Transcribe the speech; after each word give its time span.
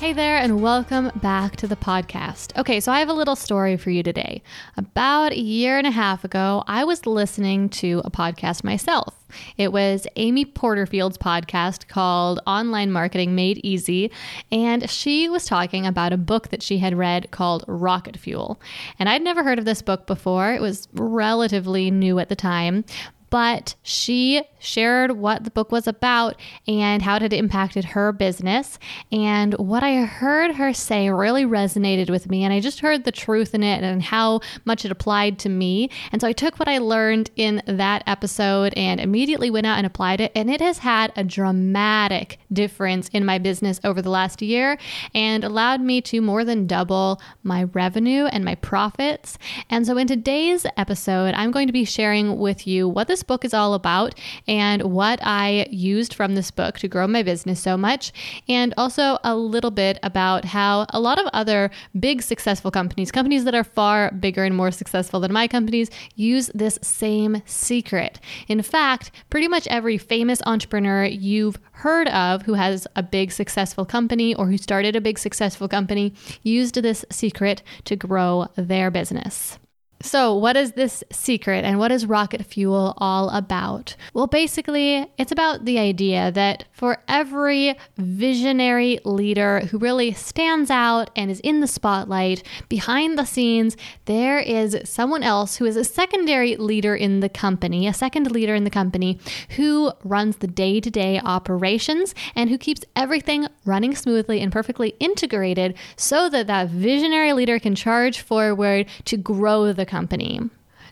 Hey 0.00 0.14
there, 0.14 0.38
and 0.38 0.62
welcome 0.62 1.10
back 1.16 1.56
to 1.56 1.66
the 1.66 1.76
podcast. 1.76 2.56
Okay, 2.56 2.80
so 2.80 2.90
I 2.90 3.00
have 3.00 3.10
a 3.10 3.12
little 3.12 3.36
story 3.36 3.76
for 3.76 3.90
you 3.90 4.02
today. 4.02 4.42
About 4.78 5.32
a 5.32 5.38
year 5.38 5.76
and 5.76 5.86
a 5.86 5.90
half 5.90 6.24
ago, 6.24 6.64
I 6.66 6.84
was 6.84 7.04
listening 7.04 7.68
to 7.68 8.00
a 8.02 8.10
podcast 8.10 8.64
myself. 8.64 9.26
It 9.58 9.74
was 9.74 10.06
Amy 10.16 10.46
Porterfield's 10.46 11.18
podcast 11.18 11.86
called 11.88 12.40
Online 12.46 12.90
Marketing 12.90 13.34
Made 13.34 13.60
Easy, 13.62 14.10
and 14.50 14.88
she 14.88 15.28
was 15.28 15.44
talking 15.44 15.84
about 15.84 16.14
a 16.14 16.16
book 16.16 16.48
that 16.48 16.62
she 16.62 16.78
had 16.78 16.96
read 16.96 17.30
called 17.30 17.66
Rocket 17.68 18.16
Fuel. 18.16 18.58
And 18.98 19.06
I'd 19.06 19.22
never 19.22 19.44
heard 19.44 19.58
of 19.58 19.66
this 19.66 19.82
book 19.82 20.06
before, 20.06 20.54
it 20.54 20.62
was 20.62 20.88
relatively 20.94 21.90
new 21.90 22.18
at 22.18 22.30
the 22.30 22.36
time, 22.36 22.86
but 23.30 23.76
she 23.82 24.42
shared 24.58 25.12
what 25.12 25.44
the 25.44 25.50
book 25.50 25.72
was 25.72 25.86
about 25.86 26.38
and 26.66 27.00
how 27.02 27.16
it 27.16 27.22
had 27.22 27.32
impacted 27.32 27.86
her 27.86 28.12
business. 28.12 28.78
And 29.10 29.54
what 29.54 29.82
I 29.82 30.02
heard 30.02 30.56
her 30.56 30.72
say 30.72 31.08
really 31.10 31.44
resonated 31.44 32.10
with 32.10 32.28
me. 32.28 32.44
And 32.44 32.52
I 32.52 32.60
just 32.60 32.80
heard 32.80 33.04
the 33.04 33.12
truth 33.12 33.54
in 33.54 33.62
it 33.62 33.82
and 33.82 34.02
how 34.02 34.40
much 34.64 34.84
it 34.84 34.90
applied 34.90 35.38
to 35.40 35.48
me. 35.48 35.90
And 36.12 36.20
so 36.20 36.28
I 36.28 36.32
took 36.32 36.58
what 36.58 36.68
I 36.68 36.78
learned 36.78 37.30
in 37.36 37.62
that 37.66 38.02
episode 38.06 38.74
and 38.76 39.00
immediately 39.00 39.50
went 39.50 39.66
out 39.66 39.78
and 39.78 39.86
applied 39.86 40.20
it. 40.20 40.32
And 40.34 40.50
it 40.50 40.60
has 40.60 40.78
had 40.78 41.12
a 41.16 41.24
dramatic 41.24 42.39
difference 42.52 43.08
in 43.08 43.24
my 43.24 43.38
business 43.38 43.80
over 43.84 44.02
the 44.02 44.10
last 44.10 44.42
year 44.42 44.78
and 45.14 45.44
allowed 45.44 45.80
me 45.80 46.00
to 46.00 46.20
more 46.20 46.44
than 46.44 46.66
double 46.66 47.20
my 47.42 47.64
revenue 47.64 48.24
and 48.26 48.44
my 48.44 48.54
profits. 48.56 49.38
And 49.68 49.86
so 49.86 49.96
in 49.96 50.06
today's 50.06 50.66
episode, 50.76 51.34
I'm 51.34 51.50
going 51.50 51.66
to 51.66 51.72
be 51.72 51.84
sharing 51.84 52.38
with 52.38 52.66
you 52.66 52.88
what 52.88 53.08
this 53.08 53.22
book 53.22 53.44
is 53.44 53.54
all 53.54 53.74
about 53.74 54.14
and 54.46 54.82
what 54.82 55.20
I 55.22 55.66
used 55.70 56.14
from 56.14 56.34
this 56.34 56.50
book 56.50 56.78
to 56.78 56.88
grow 56.88 57.06
my 57.06 57.22
business 57.22 57.60
so 57.60 57.76
much, 57.76 58.12
and 58.48 58.74
also 58.76 59.18
a 59.24 59.36
little 59.36 59.70
bit 59.70 59.98
about 60.02 60.44
how 60.44 60.86
a 60.90 61.00
lot 61.00 61.18
of 61.18 61.26
other 61.32 61.70
big 61.98 62.22
successful 62.22 62.70
companies, 62.70 63.10
companies 63.10 63.44
that 63.44 63.54
are 63.54 63.64
far 63.64 64.10
bigger 64.12 64.44
and 64.44 64.56
more 64.56 64.70
successful 64.70 65.20
than 65.20 65.32
my 65.32 65.46
companies, 65.46 65.90
use 66.16 66.50
this 66.54 66.78
same 66.82 67.42
secret. 67.46 68.20
In 68.48 68.62
fact, 68.62 69.10
pretty 69.30 69.48
much 69.48 69.66
every 69.68 69.98
famous 69.98 70.40
entrepreneur 70.46 71.04
you've 71.04 71.58
heard 71.80 72.08
of 72.08 72.42
who 72.42 72.54
has 72.54 72.86
a 72.94 73.02
big 73.02 73.32
successful 73.32 73.84
company 73.84 74.34
or 74.34 74.46
who 74.46 74.58
started 74.58 74.94
a 74.94 75.00
big 75.00 75.18
successful 75.18 75.68
company 75.68 76.12
used 76.42 76.74
this 76.74 77.04
secret 77.10 77.62
to 77.84 77.96
grow 77.96 78.46
their 78.56 78.90
business. 78.90 79.58
So, 80.02 80.34
what 80.34 80.56
is 80.56 80.72
this 80.72 81.04
secret 81.12 81.62
and 81.62 81.78
what 81.78 81.92
is 81.92 82.06
rocket 82.06 82.46
fuel 82.46 82.94
all 82.96 83.28
about? 83.28 83.96
Well, 84.14 84.26
basically, 84.26 85.06
it's 85.18 85.30
about 85.30 85.66
the 85.66 85.78
idea 85.78 86.32
that 86.32 86.64
for 86.72 87.02
every 87.06 87.76
visionary 87.98 88.98
leader 89.04 89.60
who 89.60 89.76
really 89.76 90.14
stands 90.14 90.70
out 90.70 91.10
and 91.14 91.30
is 91.30 91.40
in 91.40 91.60
the 91.60 91.66
spotlight, 91.66 92.42
behind 92.70 93.18
the 93.18 93.26
scenes, 93.26 93.76
there 94.06 94.38
is 94.38 94.78
someone 94.84 95.22
else 95.22 95.56
who 95.56 95.66
is 95.66 95.76
a 95.76 95.84
secondary 95.84 96.56
leader 96.56 96.96
in 96.96 97.20
the 97.20 97.28
company, 97.28 97.86
a 97.86 97.92
second 97.92 98.30
leader 98.30 98.54
in 98.54 98.64
the 98.64 98.70
company 98.70 99.18
who 99.56 99.92
runs 100.02 100.38
the 100.38 100.46
day 100.46 100.80
to 100.80 100.90
day 100.90 101.20
operations 101.22 102.14
and 102.34 102.48
who 102.48 102.56
keeps 102.56 102.86
everything 102.96 103.46
running 103.66 103.94
smoothly 103.94 104.40
and 104.40 104.50
perfectly 104.50 104.94
integrated 104.98 105.76
so 105.96 106.30
that 106.30 106.46
that 106.46 106.70
visionary 106.70 107.34
leader 107.34 107.58
can 107.58 107.74
charge 107.74 108.20
forward 108.20 108.86
to 109.04 109.18
grow 109.18 109.74
the 109.74 109.89
company. 109.90 110.40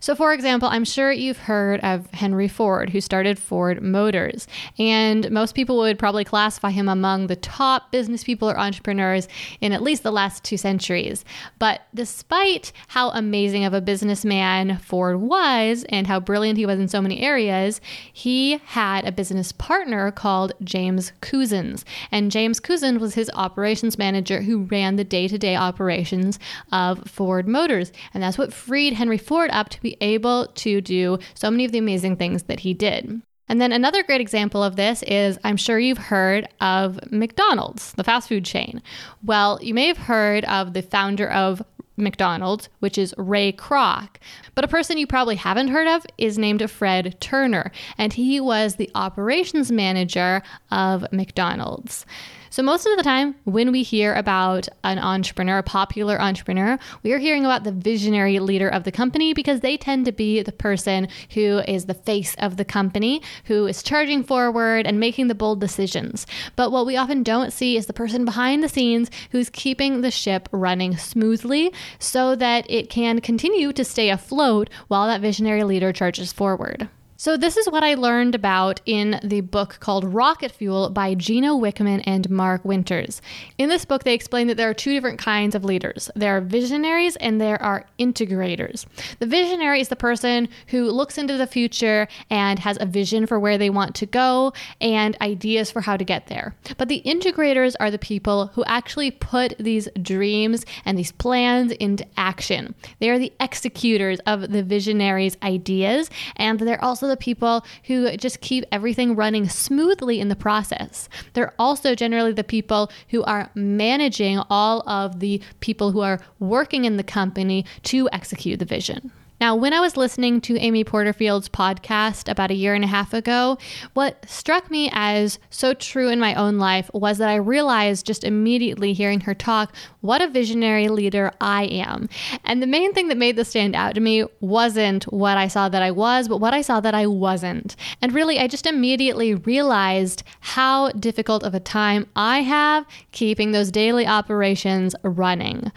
So, 0.01 0.15
for 0.15 0.33
example, 0.33 0.69
I'm 0.69 0.85
sure 0.85 1.11
you've 1.11 1.39
heard 1.39 1.81
of 1.81 2.07
Henry 2.13 2.49
Ford, 2.49 2.91
who 2.91 3.01
started 3.01 3.39
Ford 3.39 3.83
Motors. 3.83 4.47
And 4.79 5.31
most 5.31 5.55
people 5.55 5.79
would 5.79 5.99
probably 5.99 6.25
classify 6.25 6.71
him 6.71 6.89
among 6.89 7.27
the 7.27 7.37
top 7.37 7.91
business 7.91 8.25
people 8.25 8.51
or 8.51 8.59
entrepreneurs 8.59 9.29
in 9.61 9.73
at 9.73 9.83
least 9.83 10.03
the 10.03 10.11
last 10.11 10.45
two 10.45 10.57
centuries. 10.57 11.25
But 11.59 11.83
despite 11.95 12.73
how 12.89 13.11
amazing 13.11 13.65
of 13.65 13.75
a 13.75 13.81
businessman 13.81 14.79
Ford 14.79 15.21
was 15.21 15.85
and 15.89 16.07
how 16.07 16.21
brilliant 16.21 16.59
he 16.59 16.67
was 16.67 16.79
in 16.79 16.89
so 16.89 17.01
many 17.01 17.21
areas, 17.21 17.81
he 18.13 18.59
had 18.67 19.07
a 19.07 19.13
business 19.13 19.53
partner 19.53 20.11
called 20.11 20.53
James 20.63 21.13
Couzens. 21.21 21.85
And 22.11 22.31
James 22.31 22.61
Couzens 22.61 22.99
was 22.99 23.15
his 23.15 23.31
operations 23.35 23.99
manager 23.99 24.43
who 24.43 24.65
ran 24.65 24.97
the 24.97 25.05
day 25.05 25.29
to 25.29 25.39
day 25.39 25.57
operations 25.57 26.39
of 26.73 27.09
Ford 27.09 27.49
Motors. 27.49 27.93
And 28.15 28.23
that's 28.23 28.39
what 28.39 28.53
freed 28.53 28.95
Henry 28.95 29.19
Ford 29.19 29.51
up 29.53 29.69
to 29.71 29.81
be 29.81 29.88
able 30.01 30.49
to 30.49 30.81
do 30.81 31.19
so 31.35 31.51
many 31.51 31.65
of 31.65 31.73
the 31.73 31.79
amazing 31.79 32.17
things 32.17 32.45
that 32.45 32.61
he 32.61 32.75
did. 32.75 33.23
And 33.49 33.61
then 33.61 33.73
another 33.73 34.03
great 34.03 34.21
example 34.21 34.63
of 34.63 34.77
this 34.77 35.03
is 35.05 35.39
I'm 35.43 35.57
sure 35.57 35.79
you've 35.79 35.97
heard 35.97 36.49
of 36.61 37.01
McDonald's, 37.11 37.93
the 37.93 38.05
fast 38.05 38.29
food 38.29 38.45
chain. 38.45 38.83
Well, 39.25 39.59
you 39.63 39.73
may 39.73 39.87
have 39.87 39.97
heard 39.97 40.45
of 40.45 40.75
the 40.75 40.83
founder 40.83 41.31
of 41.31 41.63
McDonald's, 41.97 42.69
which 42.79 42.97
is 42.97 43.15
Ray 43.19 43.53
Kroc. 43.53 44.09
But 44.55 44.65
a 44.65 44.69
person 44.69 44.99
you 44.99 45.07
probably 45.07 45.37
haven't 45.37 45.69
heard 45.69 45.89
of 45.89 46.07
is 46.17 46.39
named 46.39 46.71
Fred 46.71 47.21
Turner, 47.21 47.73
and 47.97 48.13
he 48.13 48.41
was 48.41 48.77
the 48.77 48.91
operations 48.95 49.73
manager 49.73 50.43
of 50.71 51.05
McDonald's. 51.13 52.07
So, 52.51 52.63
most 52.63 52.87
of 52.87 52.97
the 52.97 53.03
time, 53.03 53.35
when 53.45 53.73
we 53.73 53.83
hear 53.83 54.15
about 54.15 54.69
an 54.85 54.99
entrepreneur, 54.99 55.59
a 55.59 55.63
popular 55.63 56.21
entrepreneur, 56.21 56.79
we 57.03 57.13
are 57.13 57.19
hearing 57.19 57.45
about 57.45 57.65
the 57.65 57.73
visionary 57.73 58.39
leader 58.39 58.69
of 58.69 58.85
the 58.85 58.93
company 58.93 59.35
because 59.35 59.61
they 59.61 59.77
tend 59.77 60.07
to 60.07 60.13
be 60.13 60.43
the 60.43 60.53
person 60.53 61.09
who 61.35 61.59
is 61.69 61.87
the 61.87 61.95
face 61.95 62.35
of 62.39 62.57
the 62.57 62.65
company, 62.65 63.21
who 63.45 63.67
is 63.67 63.83
charging 63.83 64.25
forward 64.25 64.87
and 64.87 64.99
making 64.99 65.29
the 65.29 65.35
bold 65.35 65.61
decisions. 65.61 66.27
But 66.57 66.73
what 66.73 66.87
we 66.87 66.97
often 66.97 67.23
don't 67.23 67.53
see 67.53 67.77
is 67.77 67.87
the 67.87 67.93
person 67.93 68.25
behind 68.25 68.63
the 68.63 68.69
scenes 68.69 69.11
who's 69.31 69.51
keeping 69.51 70.01
the 70.01 70.11
ship 70.11 70.49
running 70.53 70.97
smoothly 70.97 71.73
so 71.99 72.35
that 72.37 72.69
it 72.71 72.89
can 72.89 73.21
continue 73.21 73.73
to 73.73 73.85
stay 73.85 74.09
afloat 74.11 74.71
while 74.89 75.07
that 75.07 75.21
visionary 75.21 75.65
leader 75.65 75.93
charges 75.93 76.33
forward. 76.33 76.89
So, 77.21 77.37
this 77.37 77.57
is 77.57 77.69
what 77.69 77.83
I 77.83 77.95
learned 77.95 78.37
about 78.37 78.81
in 78.87 79.19
the 79.25 79.41
book 79.41 79.79
called 79.81 80.05
Rocket 80.05 80.53
Fuel 80.53 80.89
by 80.89 81.17
Gino 81.17 81.59
Wickman 81.59 82.01
and 82.07 82.31
Mark 82.31 82.65
Winters. 82.65 83.21
In 83.59 83.69
this 83.69 83.85
book, 83.85 84.05
they 84.05 84.15
explain 84.15 84.47
that 84.47 84.57
there 84.57 84.71
are 84.71 84.75
two 84.75 84.93
different 84.93 85.19
kinds 85.19 85.57
of 85.57 85.65
leaders 85.65 86.09
there 86.15 86.37
are 86.37 86.41
visionaries 86.41 87.17
and 87.17 87.41
there 87.41 87.61
are 87.61 87.87
integrators. 87.99 88.87
The 89.19 89.27
visionary 89.27 89.81
is 89.81 89.89
the 89.89 89.97
person 89.97 90.49
who 90.69 90.93
looks 90.93 91.19
into 91.19 91.37
the 91.37 91.49
future 91.49 92.07
and 92.31 92.61
has 92.61 92.79
a 92.81 92.87
vision 92.87 93.27
for 93.27 93.41
where 93.41 93.59
they 93.59 93.69
want 93.69 93.97
to 93.97 94.07
go 94.07 94.53
and 94.81 95.21
ideas 95.21 95.73
for 95.73 95.81
how 95.81 95.97
to 95.97 96.05
get 96.05 96.29
there. 96.29 96.55
But 96.77 96.87
the 96.87 97.03
integrators 97.05 97.75
are 97.81 97.91
the 97.91 97.99
people 97.99 98.47
who 98.55 98.63
actually 98.67 99.11
put 99.11 99.59
these 99.59 99.89
dreams 100.01 100.65
and 100.85 100.97
these 100.97 101.11
plans 101.11 101.73
into 101.73 102.07
action. 102.17 102.77
They 103.01 103.11
are 103.11 103.19
the 103.19 103.33
executors 103.41 104.21
of 104.21 104.53
the 104.53 104.63
visionaries' 104.63 105.37
ideas, 105.43 106.11
and 106.37 106.61
they're 106.61 106.83
also 106.85 107.08
the 107.09 107.17
people 107.17 107.65
who 107.85 108.17
just 108.17 108.41
keep 108.41 108.65
everything 108.71 109.17
running 109.17 109.49
smoothly 109.49 110.21
in 110.21 110.29
the 110.29 110.37
process. 110.37 111.09
They're 111.33 111.55
also 111.59 111.95
generally 111.95 112.33
the 112.33 112.45
people 112.45 112.91
who 113.09 113.23
are 113.25 113.51
managing 113.55 114.41
all 114.51 114.89
of 114.89 115.21
the 115.21 115.43
people 115.61 115.93
who 115.93 116.01
are 116.01 116.21
working 116.39 116.85
in 116.85 116.97
the 116.97 117.03
company 117.03 117.65
to 117.85 118.09
execute 118.13 118.59
the 118.59 118.65
vision. 118.65 119.11
Now, 119.41 119.55
when 119.55 119.73
I 119.73 119.81
was 119.81 119.97
listening 119.97 120.41
to 120.43 120.59
Amy 120.59 120.83
Porterfield's 120.83 121.49
podcast 121.49 122.29
about 122.29 122.51
a 122.51 122.55
year 122.55 122.75
and 122.75 122.83
a 122.83 122.89
half 122.89 123.15
ago, 123.15 123.57
what 123.95 124.29
struck 124.29 124.69
me 124.69 124.91
as 124.93 125.39
so 125.49 125.75
true 125.75 126.09
in 126.09 126.19
my 126.19 126.35
own 126.35 126.59
life 126.59 126.91
was 126.93 127.19
that 127.19 127.29
I 127.29 127.37
realized 127.37 128.05
just 128.05 128.25
immediately 128.25 128.93
hearing 128.93 129.21
her 129.21 129.35
talk 129.35 129.75
what 130.01 130.21
a 130.21 130.29
visionary 130.29 130.89
leader 130.89 131.31
I 131.41 131.65
am. 131.65 132.09
And 132.45 132.61
the 132.61 132.67
main 132.67 132.93
thing 132.93 133.09
that 133.09 133.17
made 133.17 133.37
this 133.37 133.51
stand 133.51 133.77
out 133.77 133.95
to 133.95 134.01
me 134.01 134.25
wasn't 134.41 135.05
what 135.05 135.37
I 135.37 135.47
saw 135.47 135.69
that 135.69 135.83
I 135.83 135.93
was, 135.93 136.27
but 136.27 136.39
what 136.39 136.55
I 136.55 136.63
saw 136.63 136.81
that 136.81 136.95
I 136.95 137.07
wasn't. 137.07 137.77
And 138.03 138.13
really, 138.13 138.41
I 138.41 138.49
just 138.49 138.67
immediately 138.67 139.35
realized 139.35 140.25
how 140.41 140.91
difficult 140.91 141.45
of 141.45 141.55
a 141.55 141.61
time 141.61 142.07
I 142.17 142.41
have 142.41 142.87
keeping 143.13 143.53
those 143.53 143.71
daily 143.71 144.07
operations 144.07 144.97
running. 145.03 145.71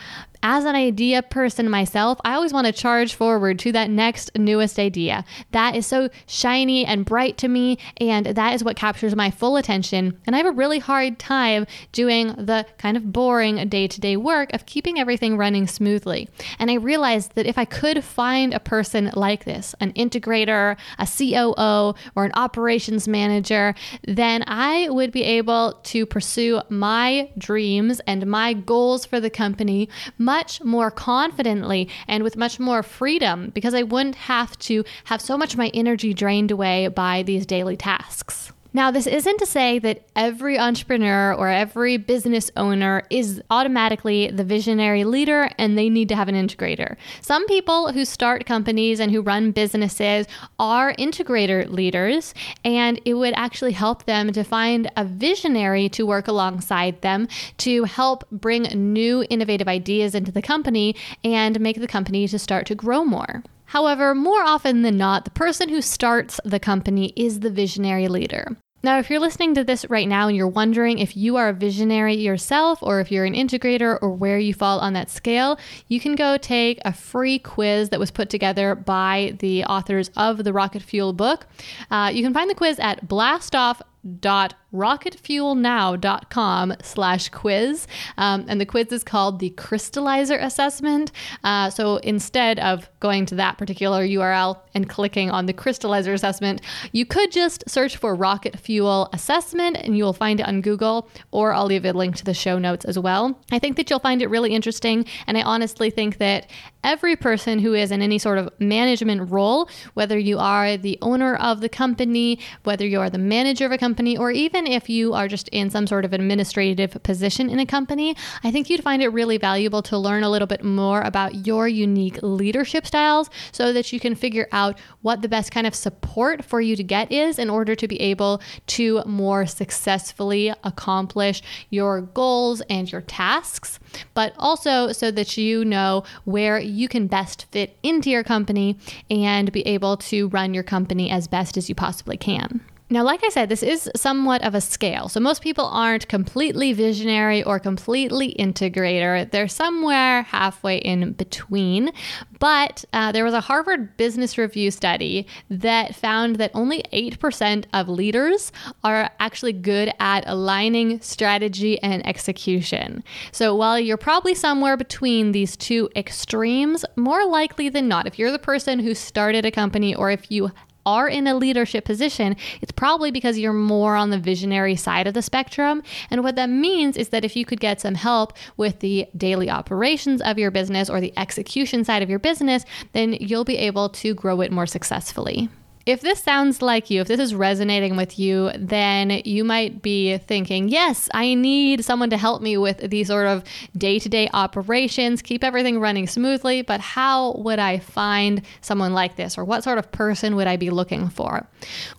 As 0.43 0.65
an 0.65 0.75
idea 0.75 1.21
person 1.21 1.69
myself, 1.69 2.19
I 2.25 2.33
always 2.33 2.51
want 2.51 2.65
to 2.65 2.73
charge 2.73 3.13
forward 3.13 3.59
to 3.59 3.71
that 3.73 3.91
next 3.91 4.31
newest 4.35 4.79
idea. 4.79 5.23
That 5.51 5.75
is 5.75 5.85
so 5.85 6.09
shiny 6.25 6.83
and 6.83 7.05
bright 7.05 7.37
to 7.39 7.47
me, 7.47 7.77
and 7.97 8.25
that 8.25 8.55
is 8.55 8.63
what 8.63 8.75
captures 8.75 9.15
my 9.15 9.29
full 9.29 9.55
attention. 9.55 10.17
And 10.25 10.35
I 10.35 10.37
have 10.39 10.47
a 10.47 10.51
really 10.51 10.79
hard 10.79 11.19
time 11.19 11.67
doing 11.91 12.29
the 12.29 12.65
kind 12.79 12.97
of 12.97 13.13
boring 13.13 13.69
day 13.69 13.87
to 13.87 14.01
day 14.01 14.17
work 14.17 14.51
of 14.53 14.65
keeping 14.65 14.99
everything 14.99 15.37
running 15.37 15.67
smoothly. 15.67 16.27
And 16.57 16.71
I 16.71 16.75
realized 16.75 17.35
that 17.35 17.45
if 17.45 17.59
I 17.59 17.65
could 17.65 18.03
find 18.03 18.53
a 18.53 18.59
person 18.59 19.11
like 19.13 19.45
this, 19.45 19.75
an 19.79 19.93
integrator, 19.93 20.75
a 20.97 21.07
COO, 21.07 21.93
or 22.15 22.25
an 22.25 22.31
operations 22.33 23.07
manager, 23.07 23.75
then 24.07 24.43
I 24.47 24.89
would 24.89 25.11
be 25.11 25.23
able 25.23 25.79
to 25.83 26.05
pursue 26.07 26.61
my 26.69 27.29
dreams 27.37 28.01
and 28.07 28.25
my 28.25 28.53
goals 28.53 29.05
for 29.05 29.19
the 29.19 29.29
company 29.29 29.87
much 30.31 30.63
more 30.63 30.89
confidently 30.89 31.89
and 32.07 32.23
with 32.23 32.37
much 32.37 32.57
more 32.57 32.81
freedom 32.83 33.49
because 33.49 33.73
I 33.73 33.83
wouldn't 33.83 34.15
have 34.15 34.57
to 34.59 34.85
have 35.03 35.19
so 35.19 35.37
much 35.37 35.51
of 35.53 35.57
my 35.57 35.69
energy 35.73 36.13
drained 36.13 36.51
away 36.51 36.87
by 36.87 37.23
these 37.23 37.45
daily 37.45 37.75
tasks. 37.75 38.53
Now, 38.73 38.89
this 38.89 39.05
isn't 39.05 39.37
to 39.39 39.45
say 39.45 39.79
that 39.79 40.03
every 40.15 40.57
entrepreneur 40.57 41.33
or 41.33 41.49
every 41.49 41.97
business 41.97 42.49
owner 42.55 43.03
is 43.09 43.41
automatically 43.49 44.31
the 44.31 44.45
visionary 44.45 45.03
leader 45.03 45.49
and 45.57 45.77
they 45.77 45.89
need 45.89 46.07
to 46.07 46.15
have 46.15 46.29
an 46.29 46.35
integrator. 46.35 46.95
Some 47.19 47.45
people 47.47 47.91
who 47.91 48.05
start 48.05 48.45
companies 48.45 49.01
and 49.01 49.11
who 49.11 49.21
run 49.21 49.51
businesses 49.51 50.25
are 50.57 50.93
integrator 50.93 51.69
leaders, 51.69 52.33
and 52.63 53.01
it 53.03 53.15
would 53.15 53.33
actually 53.35 53.73
help 53.73 54.05
them 54.05 54.31
to 54.31 54.43
find 54.43 54.89
a 54.95 55.03
visionary 55.03 55.89
to 55.89 56.05
work 56.05 56.29
alongside 56.29 57.01
them 57.01 57.27
to 57.57 57.83
help 57.83 58.23
bring 58.31 58.63
new 58.93 59.25
innovative 59.29 59.67
ideas 59.67 60.15
into 60.15 60.31
the 60.31 60.41
company 60.41 60.95
and 61.25 61.59
make 61.59 61.81
the 61.81 61.87
company 61.87 62.25
to 62.25 62.39
start 62.39 62.65
to 62.67 62.75
grow 62.75 63.03
more. 63.03 63.43
However, 63.71 64.13
more 64.13 64.43
often 64.43 64.81
than 64.81 64.97
not, 64.97 65.23
the 65.23 65.31
person 65.31 65.69
who 65.69 65.81
starts 65.81 66.41
the 66.43 66.59
company 66.59 67.13
is 67.15 67.39
the 67.39 67.49
visionary 67.49 68.09
leader. 68.09 68.57
Now, 68.83 68.99
if 68.99 69.09
you're 69.09 69.21
listening 69.21 69.55
to 69.55 69.63
this 69.63 69.89
right 69.89 70.09
now 70.09 70.27
and 70.27 70.35
you're 70.35 70.45
wondering 70.45 70.99
if 70.99 71.15
you 71.15 71.37
are 71.37 71.47
a 71.47 71.53
visionary 71.53 72.15
yourself 72.15 72.79
or 72.81 72.99
if 72.99 73.09
you're 73.09 73.23
an 73.23 73.33
integrator 73.33 73.97
or 74.01 74.09
where 74.09 74.37
you 74.37 74.53
fall 74.53 74.79
on 74.79 74.91
that 74.91 75.09
scale, 75.09 75.57
you 75.87 76.01
can 76.01 76.15
go 76.15 76.35
take 76.35 76.79
a 76.83 76.91
free 76.91 77.39
quiz 77.39 77.91
that 77.91 77.99
was 77.99 78.11
put 78.11 78.29
together 78.29 78.75
by 78.75 79.37
the 79.39 79.63
authors 79.63 80.11
of 80.17 80.43
the 80.43 80.51
Rocket 80.51 80.81
Fuel 80.81 81.13
book. 81.13 81.47
Uh, 81.89 82.11
you 82.13 82.23
can 82.23 82.33
find 82.33 82.49
the 82.49 82.55
quiz 82.55 82.77
at 82.77 83.07
blastoff.com 83.07 83.87
rocketfuelnow.com 84.05 86.73
slash 86.81 87.29
quiz. 87.29 87.87
Um, 88.17 88.45
and 88.47 88.59
the 88.59 88.65
quiz 88.65 88.91
is 88.91 89.03
called 89.03 89.37
the 89.39 89.51
Crystallizer 89.51 90.41
Assessment. 90.41 91.11
Uh, 91.43 91.69
so 91.69 91.97
instead 91.97 92.57
of 92.59 92.89
going 92.99 93.27
to 93.27 93.35
that 93.35 93.57
particular 93.57 94.05
URL 94.05 94.59
and 94.73 94.89
clicking 94.89 95.29
on 95.29 95.45
the 95.45 95.53
Crystallizer 95.53 96.13
Assessment, 96.13 96.61
you 96.91 97.05
could 97.05 97.31
just 97.31 97.69
search 97.69 97.97
for 97.97 98.15
Rocket 98.15 98.57
Fuel 98.59 99.09
Assessment 99.13 99.77
and 99.77 99.95
you 99.97 100.03
will 100.03 100.13
find 100.13 100.39
it 100.39 100.47
on 100.47 100.61
Google, 100.61 101.09
or 101.31 101.53
I'll 101.53 101.65
leave 101.65 101.85
a 101.85 101.91
link 101.91 102.15
to 102.17 102.23
the 102.23 102.33
show 102.33 102.57
notes 102.57 102.85
as 102.85 102.97
well. 102.97 103.39
I 103.51 103.59
think 103.59 103.77
that 103.77 103.89
you'll 103.89 103.99
find 103.99 104.21
it 104.21 104.29
really 104.29 104.55
interesting. 104.55 105.05
And 105.27 105.37
I 105.37 105.41
honestly 105.41 105.89
think 105.89 106.17
that 106.17 106.49
every 106.83 107.15
person 107.15 107.59
who 107.59 107.73
is 107.73 107.91
in 107.91 108.01
any 108.01 108.17
sort 108.17 108.37
of 108.37 108.49
management 108.59 109.29
role, 109.29 109.69
whether 109.93 110.17
you 110.17 110.39
are 110.39 110.77
the 110.77 110.97
owner 111.01 111.35
of 111.35 111.61
the 111.61 111.69
company, 111.69 112.39
whether 112.63 112.87
you 112.87 112.99
are 112.99 113.09
the 113.09 113.17
manager 113.17 113.65
of 113.65 113.71
a 113.71 113.77
company, 113.77 113.90
or 114.17 114.31
even 114.31 114.67
if 114.67 114.89
you 114.89 115.13
are 115.13 115.27
just 115.27 115.47
in 115.49 115.69
some 115.69 115.87
sort 115.87 116.05
of 116.05 116.13
administrative 116.13 117.01
position 117.03 117.49
in 117.49 117.59
a 117.59 117.65
company, 117.65 118.15
I 118.43 118.51
think 118.51 118.69
you'd 118.69 118.83
find 118.83 119.01
it 119.01 119.09
really 119.09 119.37
valuable 119.37 119.81
to 119.83 119.97
learn 119.97 120.23
a 120.23 120.29
little 120.29 120.47
bit 120.47 120.63
more 120.63 121.01
about 121.01 121.45
your 121.45 121.67
unique 121.67 122.19
leadership 122.21 122.85
styles 122.85 123.29
so 123.51 123.73
that 123.73 123.91
you 123.91 123.99
can 123.99 124.15
figure 124.15 124.47
out 124.51 124.79
what 125.01 125.21
the 125.21 125.29
best 125.29 125.51
kind 125.51 125.67
of 125.67 125.75
support 125.75 126.43
for 126.43 126.61
you 126.61 126.75
to 126.75 126.83
get 126.83 127.11
is 127.11 127.37
in 127.39 127.49
order 127.49 127.75
to 127.75 127.87
be 127.87 127.99
able 128.01 128.41
to 128.67 129.03
more 129.05 129.45
successfully 129.45 130.53
accomplish 130.63 131.41
your 131.69 132.01
goals 132.01 132.61
and 132.69 132.91
your 132.91 133.01
tasks, 133.01 133.79
but 134.13 134.33
also 134.37 134.91
so 134.91 135.11
that 135.11 135.37
you 135.37 135.65
know 135.65 136.03
where 136.25 136.59
you 136.59 136.87
can 136.87 137.07
best 137.07 137.45
fit 137.51 137.77
into 137.83 138.09
your 138.09 138.23
company 138.23 138.77
and 139.09 139.51
be 139.51 139.65
able 139.67 139.97
to 139.97 140.27
run 140.29 140.53
your 140.53 140.63
company 140.63 141.09
as 141.09 141.27
best 141.27 141.57
as 141.57 141.69
you 141.69 141.75
possibly 141.75 142.17
can. 142.17 142.61
Now, 142.91 143.05
like 143.05 143.23
I 143.23 143.29
said, 143.29 143.47
this 143.47 143.63
is 143.63 143.89
somewhat 143.95 144.43
of 144.43 144.53
a 144.53 144.59
scale. 144.59 145.07
So, 145.07 145.21
most 145.21 145.41
people 145.41 145.65
aren't 145.65 146.09
completely 146.09 146.73
visionary 146.73 147.41
or 147.41 147.57
completely 147.57 148.35
integrator. 148.37 149.31
They're 149.31 149.47
somewhere 149.47 150.23
halfway 150.23 150.79
in 150.79 151.13
between. 151.13 151.91
But 152.37 152.83
uh, 152.91 153.13
there 153.13 153.23
was 153.23 153.33
a 153.33 153.39
Harvard 153.39 153.95
Business 153.95 154.37
Review 154.37 154.71
study 154.71 155.25
that 155.49 155.95
found 155.95 156.35
that 156.35 156.51
only 156.53 156.83
8% 156.91 157.63
of 157.71 157.87
leaders 157.87 158.51
are 158.83 159.09
actually 159.21 159.53
good 159.53 159.93
at 159.99 160.25
aligning 160.27 160.99
strategy 160.99 161.81
and 161.81 162.05
execution. 162.05 163.05
So, 163.31 163.55
while 163.55 163.79
you're 163.79 163.95
probably 163.95 164.35
somewhere 164.35 164.75
between 164.75 165.31
these 165.31 165.55
two 165.55 165.89
extremes, 165.95 166.83
more 166.97 167.25
likely 167.25 167.69
than 167.69 167.87
not, 167.87 168.05
if 168.05 168.19
you're 168.19 168.33
the 168.33 168.39
person 168.39 168.79
who 168.79 168.93
started 168.93 169.45
a 169.45 169.51
company 169.51 169.95
or 169.95 170.11
if 170.11 170.29
you 170.29 170.51
are 170.85 171.07
in 171.07 171.27
a 171.27 171.35
leadership 171.35 171.85
position, 171.85 172.35
it's 172.61 172.71
probably 172.71 173.11
because 173.11 173.37
you're 173.37 173.53
more 173.53 173.95
on 173.95 174.09
the 174.09 174.17
visionary 174.17 174.75
side 174.75 175.07
of 175.07 175.13
the 175.13 175.21
spectrum. 175.21 175.83
And 176.09 176.23
what 176.23 176.35
that 176.35 176.49
means 176.49 176.97
is 176.97 177.09
that 177.09 177.25
if 177.25 177.35
you 177.35 177.45
could 177.45 177.59
get 177.59 177.81
some 177.81 177.95
help 177.95 178.33
with 178.57 178.79
the 178.79 179.07
daily 179.15 179.49
operations 179.49 180.21
of 180.21 180.37
your 180.37 180.51
business 180.51 180.89
or 180.89 180.99
the 180.99 181.13
execution 181.17 181.83
side 181.83 182.01
of 182.01 182.09
your 182.09 182.19
business, 182.19 182.65
then 182.93 183.13
you'll 183.13 183.43
be 183.43 183.57
able 183.57 183.89
to 183.89 184.13
grow 184.13 184.41
it 184.41 184.51
more 184.51 184.67
successfully. 184.67 185.49
If 185.85 186.01
this 186.01 186.21
sounds 186.21 186.61
like 186.61 186.89
you, 186.89 187.01
if 187.01 187.07
this 187.07 187.19
is 187.19 187.33
resonating 187.33 187.95
with 187.95 188.19
you, 188.19 188.51
then 188.55 189.21
you 189.25 189.43
might 189.43 189.81
be 189.81 190.17
thinking, 190.17 190.69
yes, 190.69 191.09
I 191.13 191.33
need 191.33 191.83
someone 191.83 192.09
to 192.11 192.17
help 192.17 192.41
me 192.41 192.57
with 192.57 192.89
these 192.89 193.07
sort 193.07 193.27
of 193.27 193.43
day 193.75 193.99
to 193.99 194.09
day 194.09 194.29
operations, 194.33 195.21
keep 195.21 195.43
everything 195.43 195.79
running 195.79 196.07
smoothly. 196.07 196.61
But 196.61 196.81
how 196.81 197.33
would 197.37 197.59
I 197.59 197.79
find 197.79 198.43
someone 198.61 198.93
like 198.93 199.15
this? 199.15 199.37
Or 199.37 199.43
what 199.43 199.63
sort 199.63 199.77
of 199.77 199.91
person 199.91 200.35
would 200.35 200.47
I 200.47 200.57
be 200.57 200.69
looking 200.69 201.09
for? 201.09 201.47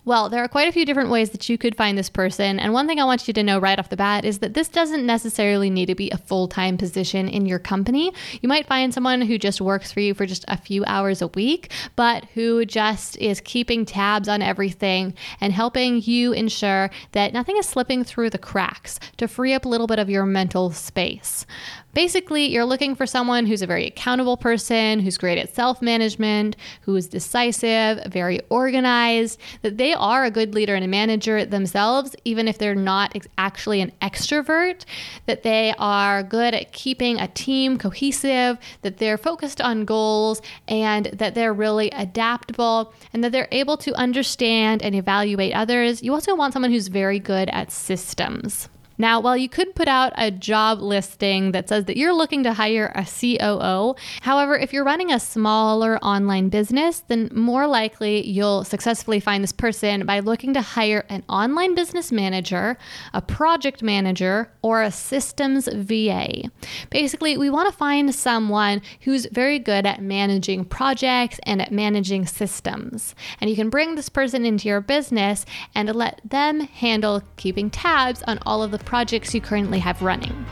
Well, 0.05 0.29
there 0.29 0.43
are 0.43 0.47
quite 0.47 0.67
a 0.67 0.71
few 0.71 0.85
different 0.85 1.09
ways 1.09 1.31
that 1.31 1.49
you 1.49 1.57
could 1.57 1.75
find 1.75 1.97
this 1.97 2.09
person. 2.09 2.59
And 2.59 2.73
one 2.73 2.87
thing 2.87 2.99
I 2.99 3.05
want 3.05 3.27
you 3.27 3.33
to 3.33 3.43
know 3.43 3.59
right 3.59 3.79
off 3.79 3.89
the 3.89 3.97
bat 3.97 4.25
is 4.25 4.39
that 4.39 4.53
this 4.53 4.69
doesn't 4.69 5.05
necessarily 5.05 5.69
need 5.69 5.87
to 5.87 5.95
be 5.95 6.09
a 6.11 6.17
full 6.17 6.47
time 6.47 6.77
position 6.77 7.27
in 7.27 7.45
your 7.45 7.59
company. 7.59 8.13
You 8.41 8.49
might 8.49 8.67
find 8.67 8.93
someone 8.93 9.21
who 9.21 9.37
just 9.37 9.59
works 9.61 9.91
for 9.91 9.99
you 9.99 10.13
for 10.13 10.25
just 10.25 10.45
a 10.47 10.57
few 10.57 10.83
hours 10.85 11.21
a 11.21 11.27
week, 11.27 11.71
but 11.95 12.25
who 12.33 12.65
just 12.65 13.17
is 13.17 13.41
keeping 13.41 13.72
keeping 13.73 13.85
tabs 13.85 14.29
on 14.29 14.43
everything 14.43 15.15
and 15.41 15.51
helping 15.51 15.99
you 16.03 16.31
ensure 16.31 16.91
that 17.13 17.33
nothing 17.33 17.57
is 17.57 17.65
slipping 17.65 18.03
through 18.03 18.29
the 18.29 18.37
cracks 18.37 18.99
to 19.17 19.27
free 19.27 19.51
up 19.51 19.65
a 19.65 19.67
little 19.67 19.87
bit 19.87 19.97
of 19.97 20.11
your 20.11 20.27
mental 20.27 20.69
space. 20.71 21.47
Basically, 21.93 22.45
you're 22.45 22.65
looking 22.65 22.95
for 22.95 23.05
someone 23.05 23.45
who's 23.45 23.61
a 23.61 23.67
very 23.67 23.85
accountable 23.85 24.35
person, 24.35 24.99
who's 24.99 25.17
great 25.17 25.37
at 25.37 25.53
self 25.53 25.79
management, 25.79 26.55
who 26.81 26.95
is 26.95 27.07
decisive, 27.07 28.03
very 28.11 28.39
organized, 28.49 29.39
that 29.61 29.77
they 29.77 29.93
are 29.93 30.25
a 30.25 30.31
good 30.31 30.55
leader 30.55 30.73
and 30.73 30.83
a 30.83 30.87
manager 30.87 31.45
themselves, 31.45 32.15
even 32.25 32.47
if 32.47 32.57
they're 32.57 32.73
not 32.73 33.15
actually 33.37 33.79
an 33.79 33.91
extrovert, 34.01 34.85
that 35.27 35.43
they 35.43 35.73
are 35.77 36.23
good 36.23 36.55
at 36.55 36.71
keeping 36.71 37.19
a 37.19 37.27
team 37.27 37.77
cohesive, 37.77 38.57
that 38.81 38.97
they're 38.97 39.17
focused 39.17 39.61
on 39.61 39.85
goals, 39.85 40.41
and 40.67 41.05
that 41.07 41.35
they're 41.35 41.53
really 41.53 41.91
adaptable, 41.91 42.91
and 43.13 43.23
that 43.23 43.31
they're 43.31 43.47
able 43.63 43.77
to 43.77 43.93
understand 43.95 44.83
and 44.83 44.93
evaluate 44.93 45.53
others. 45.53 46.03
You 46.03 46.13
also 46.13 46.35
want 46.35 46.51
someone 46.53 46.71
who's 46.71 46.89
very 46.89 47.19
good 47.19 47.49
at 47.49 47.71
systems. 47.71 48.67
Now, 48.97 49.19
while 49.19 49.35
you 49.35 49.49
could 49.49 49.75
put 49.75 49.87
out 49.87 50.13
a 50.15 50.29
job 50.29 50.79
listing 50.81 51.51
that 51.51 51.69
says 51.69 51.85
that 51.85 51.97
you're 51.97 52.13
looking 52.13 52.43
to 52.43 52.53
hire 52.53 52.91
a 52.95 53.05
COO, 53.05 53.95
however, 54.21 54.55
if 54.55 54.71
you're 54.71 54.83
running 54.83 55.11
a 55.11 55.19
smaller 55.19 55.97
online 55.99 56.49
business, 56.49 57.03
then 57.07 57.29
more 57.33 57.65
likely 57.65 58.25
you'll 58.27 58.63
successfully 58.63 59.19
find 59.19 59.43
this 59.43 59.51
person 59.51 60.05
by 60.05 60.19
looking 60.19 60.53
to 60.53 60.61
hire 60.61 61.05
an 61.09 61.23
online 61.27 61.73
business 61.75 62.11
manager, 62.11 62.77
a 63.13 63.21
project 63.21 63.81
manager, 63.81 64.51
or 64.61 64.83
a 64.83 64.91
systems 64.91 65.67
VA. 65.67 66.43
Basically, 66.89 67.37
we 67.37 67.49
want 67.49 67.69
to 67.69 67.77
find 67.77 68.13
someone 68.13 68.81
who's 69.01 69.25
very 69.31 69.59
good 69.59 69.85
at 69.85 70.01
managing 70.01 70.65
projects 70.65 71.39
and 71.43 71.61
at 71.61 71.71
managing 71.71 72.25
systems. 72.25 73.15
And 73.41 73.49
you 73.49 73.55
can 73.55 73.69
bring 73.69 73.95
this 73.95 74.09
person 74.09 74.45
into 74.45 74.67
your 74.67 74.81
business 74.81 75.45
and 75.73 75.93
let 75.95 76.21
them 76.23 76.61
handle 76.61 77.23
keeping 77.37 77.69
tabs 77.69 78.21
on 78.23 78.39
all 78.45 78.61
of 78.61 78.71
the 78.71 78.82
projects 78.83 79.33
you 79.33 79.41
currently 79.41 79.79
have 79.79 80.01
running. 80.01 80.45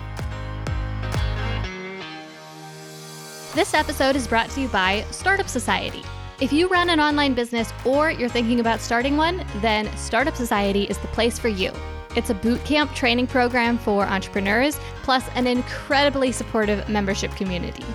This 3.54 3.74
episode 3.74 4.16
is 4.16 4.28
brought 4.28 4.50
to 4.52 4.62
you 4.62 4.68
by 4.70 5.06
Startup 5.12 5.48
Society. 5.48 6.04
If 6.40 6.52
you 6.52 6.68
run 6.70 6.90
an 6.90 7.00
online 7.00 7.34
business 7.34 7.72
or 7.86 8.10
you're 8.10 8.30
thinking 8.30 8.60
about 8.60 8.80
starting 8.80 9.18
one, 9.18 9.46
then 9.58 9.96
Startup 9.96 10.36
Society 10.36 10.84
is 10.84 10.98
the 10.98 11.08
place 11.10 11.38
for 11.38 11.50
you. 11.50 11.72
It's 12.16 12.30
a 12.30 12.34
bootcamp 12.34 12.96
training 12.96 13.28
program 13.28 13.78
for 13.78 14.04
entrepreneurs, 14.04 14.80
plus 15.04 15.28
an 15.36 15.48
incredibly 15.48 16.32
supportive 16.32 16.90
membership 16.90 17.32
community. 17.36 17.86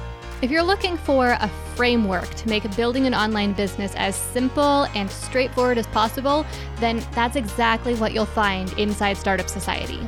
If 0.43 0.51
you're 0.51 0.63
looking 0.63 0.99
for 0.99 1.31
a 1.31 1.49
framework 1.77 2.29
to 2.35 2.49
make 2.49 2.77
building 2.77 3.07
an 3.07 3.15
online 3.15 3.55
business 3.55 3.95
as 3.97 4.15
simple 4.15 4.85
and 4.95 5.11
straightforward 5.11 5.79
as 5.79 5.87
possible, 5.87 6.45
then 6.77 7.03
that's 7.13 7.37
exactly 7.37 7.95
what 7.95 8.13
you'll 8.13 8.27
find 8.27 8.71
inside 8.79 9.17
Startup 9.17 9.49
Society. 9.49 10.07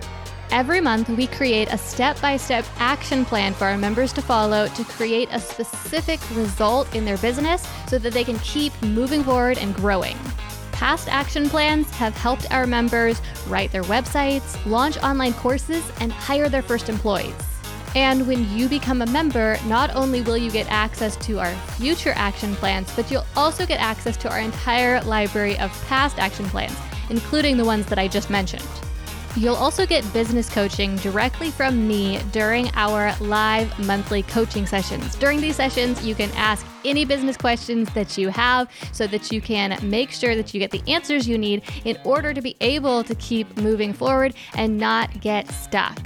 Every 0.51 0.83
month, 0.83 1.09
we 1.09 1.29
create 1.29 1.73
a 1.73 1.79
step 1.79 2.21
by 2.21 2.37
step 2.37 2.67
action 2.77 3.25
plan 3.25 3.55
for 3.55 3.65
our 3.65 3.79
members 3.79 4.13
to 4.15 4.23
follow 4.23 4.69
to 4.69 4.85
create 4.85 5.31
a 5.33 5.41
specific 5.41 6.21
result 6.37 6.95
in 6.95 7.07
their 7.07 7.19
business 7.19 7.67
so 7.87 7.99
that 7.99 8.13
they 8.13 8.25
can 8.25 8.39
keep 8.41 8.75
moving 8.83 9.25
forward 9.25 9.57
and 9.57 9.75
growing. 9.75 10.17
Past 10.73 11.09
action 11.09 11.49
plans 11.49 11.91
have 11.93 12.15
helped 12.15 12.51
our 12.53 12.67
members 12.67 13.23
write 13.47 13.73
their 13.73 13.85
websites, 13.85 14.65
launch 14.67 14.99
online 14.99 15.33
courses, 15.33 15.91
and 16.01 16.13
hire 16.13 16.51
their 16.51 16.63
first 16.63 16.91
employees. 16.91 17.48
And 17.95 18.27
when 18.27 18.49
you 18.57 18.69
become 18.69 19.03
a 19.03 19.07
member, 19.07 19.59
not 19.67 19.95
only 19.97 20.21
will 20.21 20.37
you 20.37 20.51
get 20.51 20.71
access 20.71 21.17
to 21.27 21.41
our 21.41 21.53
future 21.77 22.13
action 22.17 22.55
plans, 22.57 22.93
but 22.95 23.11
you'll 23.11 23.27
also 23.37 23.67
get 23.67 23.81
access 23.81 24.17
to 24.19 24.31
our 24.31 24.41
entire 24.41 25.01
library 25.03 25.59
of 25.59 25.71
past 25.87 26.19
action 26.19 26.47
plans, 26.47 26.77
including 27.11 27.57
the 27.57 27.65
ones 27.65 27.87
that 27.87 27.99
I 27.99 28.09
just 28.09 28.31
mentioned. 28.31 28.67
You'll 29.37 29.55
also 29.55 29.87
get 29.87 30.11
business 30.13 30.51
coaching 30.51 30.97
directly 30.97 31.51
from 31.51 31.87
me 31.87 32.19
during 32.33 32.71
our 32.75 33.15
live 33.21 33.79
monthly 33.79 34.23
coaching 34.25 34.67
sessions. 34.67 35.15
During 35.15 35.41
these 35.41 35.55
sessions, 35.55 36.05
you 36.05 36.17
can 36.17 36.31
ask 36.33 36.67
any 36.85 37.05
business 37.05 37.37
questions 37.37 37.89
that 37.95 38.19
you 38.19 38.31
have 38.31 38.69
so 38.91 39.07
that 39.07 39.31
you 39.31 39.41
can 39.41 39.79
make 39.89 40.11
sure 40.11 40.35
that 40.35 40.53
you 40.53 40.59
get 40.59 40.73
the 40.73 40.83
answers 40.89 41.29
you 41.29 41.39
need 41.39 41.63
in 41.85 41.97
order 42.05 42.35
to 42.35 42.43
be 42.43 42.57
able 42.61 43.05
to 43.05 43.15
keep 43.17 43.57
moving 43.59 43.93
forward 43.93 44.35
and 44.55 44.77
not 44.77 45.21
get 45.21 45.49
stuck. 45.51 45.99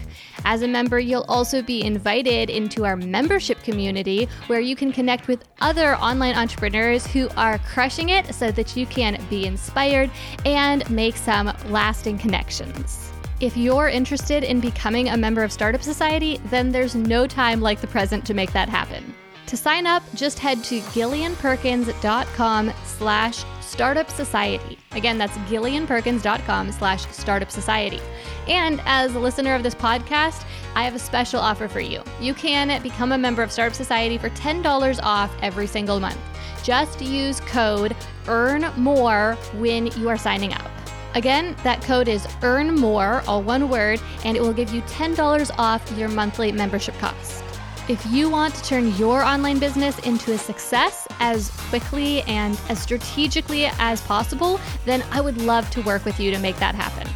As 0.45 0.63
a 0.63 0.69
member, 0.69 0.99
you'll 0.99 1.25
also 1.29 1.63
be 1.63 1.85
invited 1.85 2.51
into 2.51 2.85
our 2.85 2.97
membership 2.97 3.63
community 3.63 4.29
where 4.49 4.61
you 4.61 4.75
can 4.75 4.93
connect 4.93 5.29
with 5.29 5.45
other 5.61 5.97
online 5.97 6.35
entrepreneurs 6.35 7.07
who 7.07 7.29
are 7.37 7.59
crushing 7.59 8.09
it 8.09 8.35
so 8.35 8.51
that 8.51 8.77
you 8.77 8.87
can 8.87 9.23
be 9.31 9.47
inspired 9.47 10.11
and 10.45 10.89
make 10.91 11.17
some 11.17 11.53
lasting 11.69 12.19
connections. 12.19 13.13
If 13.41 13.57
you're 13.57 13.89
interested 13.89 14.45
in 14.45 14.61
becoming 14.61 15.09
a 15.09 15.17
member 15.17 15.43
of 15.43 15.53
Startup 15.53 15.83
Society, 15.83 16.41
then 16.47 16.71
there's 16.71 16.95
no 16.95 17.27
time 17.27 17.61
like 17.61 17.81
the 17.81 17.87
present 17.87 18.25
to 18.27 18.35
make 18.35 18.53
that 18.53 18.69
happen. 18.69 19.15
To 19.47 19.57
sign 19.57 19.87
up, 19.87 20.03
just 20.15 20.39
head 20.39 20.63
to 20.65 20.81
gillianperkins.com 20.81 22.73
slash 22.85 23.45
startup 23.61 24.11
society. 24.11 24.79
Again, 24.95 25.19
that's 25.19 25.37
gillianperkins.com 25.49 26.73
slash 26.73 27.07
startup 27.09 27.51
society. 27.51 28.01
And 28.49 28.81
as 28.85 29.15
a 29.15 29.19
listener 29.21 29.55
of 29.55 29.63
this 29.63 29.75
podcast, 29.75 30.45
I 30.75 30.85
have 30.85 30.95
a 30.95 30.99
special 30.99 31.41
offer 31.41 31.69
for 31.69 31.81
you. 31.81 32.03
You 32.21 32.35
can 32.35 32.83
become 32.83 33.13
a 33.13 33.19
member 33.19 33.43
of 33.43 33.53
Startup 33.53 33.75
Society 33.75 34.19
for 34.19 34.31
$10 34.31 35.01
off 35.03 35.35
every 35.43 35.67
single 35.67 36.01
month. 36.01 36.19
Just 36.63 37.01
use 37.01 37.41
code 37.41 37.97
EARN 38.29 38.71
MORE 38.77 39.35
when 39.55 39.87
you 39.99 40.09
are 40.09 40.19
signing 40.19 40.53
up. 40.53 40.71
Again, 41.15 41.57
that 41.63 41.83
code 41.83 42.09
is 42.09 42.27
earn 42.43 42.75
more, 42.75 43.23
all 43.27 43.43
one 43.43 43.69
word, 43.69 44.01
and 44.25 44.37
it 44.37 44.41
will 44.41 44.53
give 44.53 44.73
you 44.73 44.81
$10 44.83 45.51
off 45.59 45.99
your 45.99 46.09
monthly 46.09 46.53
membership 46.53 46.97
cost. 46.99 47.43
If 47.89 48.07
you 48.13 48.31
want 48.31 48.55
to 48.55 48.63
turn 48.63 48.95
your 48.95 49.25
online 49.25 49.59
business 49.59 49.99
into 50.01 50.33
a 50.33 50.39
success 50.39 51.09
as 51.19 51.51
quickly 51.69 52.23
and 52.23 52.57
as 52.69 52.81
strategically 52.81 53.67
as 53.81 54.01
possible, 54.03 54.61
then 54.85 55.03
I 55.11 55.21
would 55.21 55.39
love 55.39 55.69
to 55.71 55.83
work 55.83 56.05
with 56.05 56.21
you 56.21 56.31
to 56.31 56.39
make 56.39 56.57
that 56.59 56.77
happen. 56.77 57.13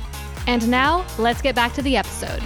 And 0.48 0.68
now, 0.68 1.06
let's 1.18 1.40
get 1.40 1.54
back 1.54 1.72
to 1.74 1.82
the 1.82 1.96
episode. 1.96 2.42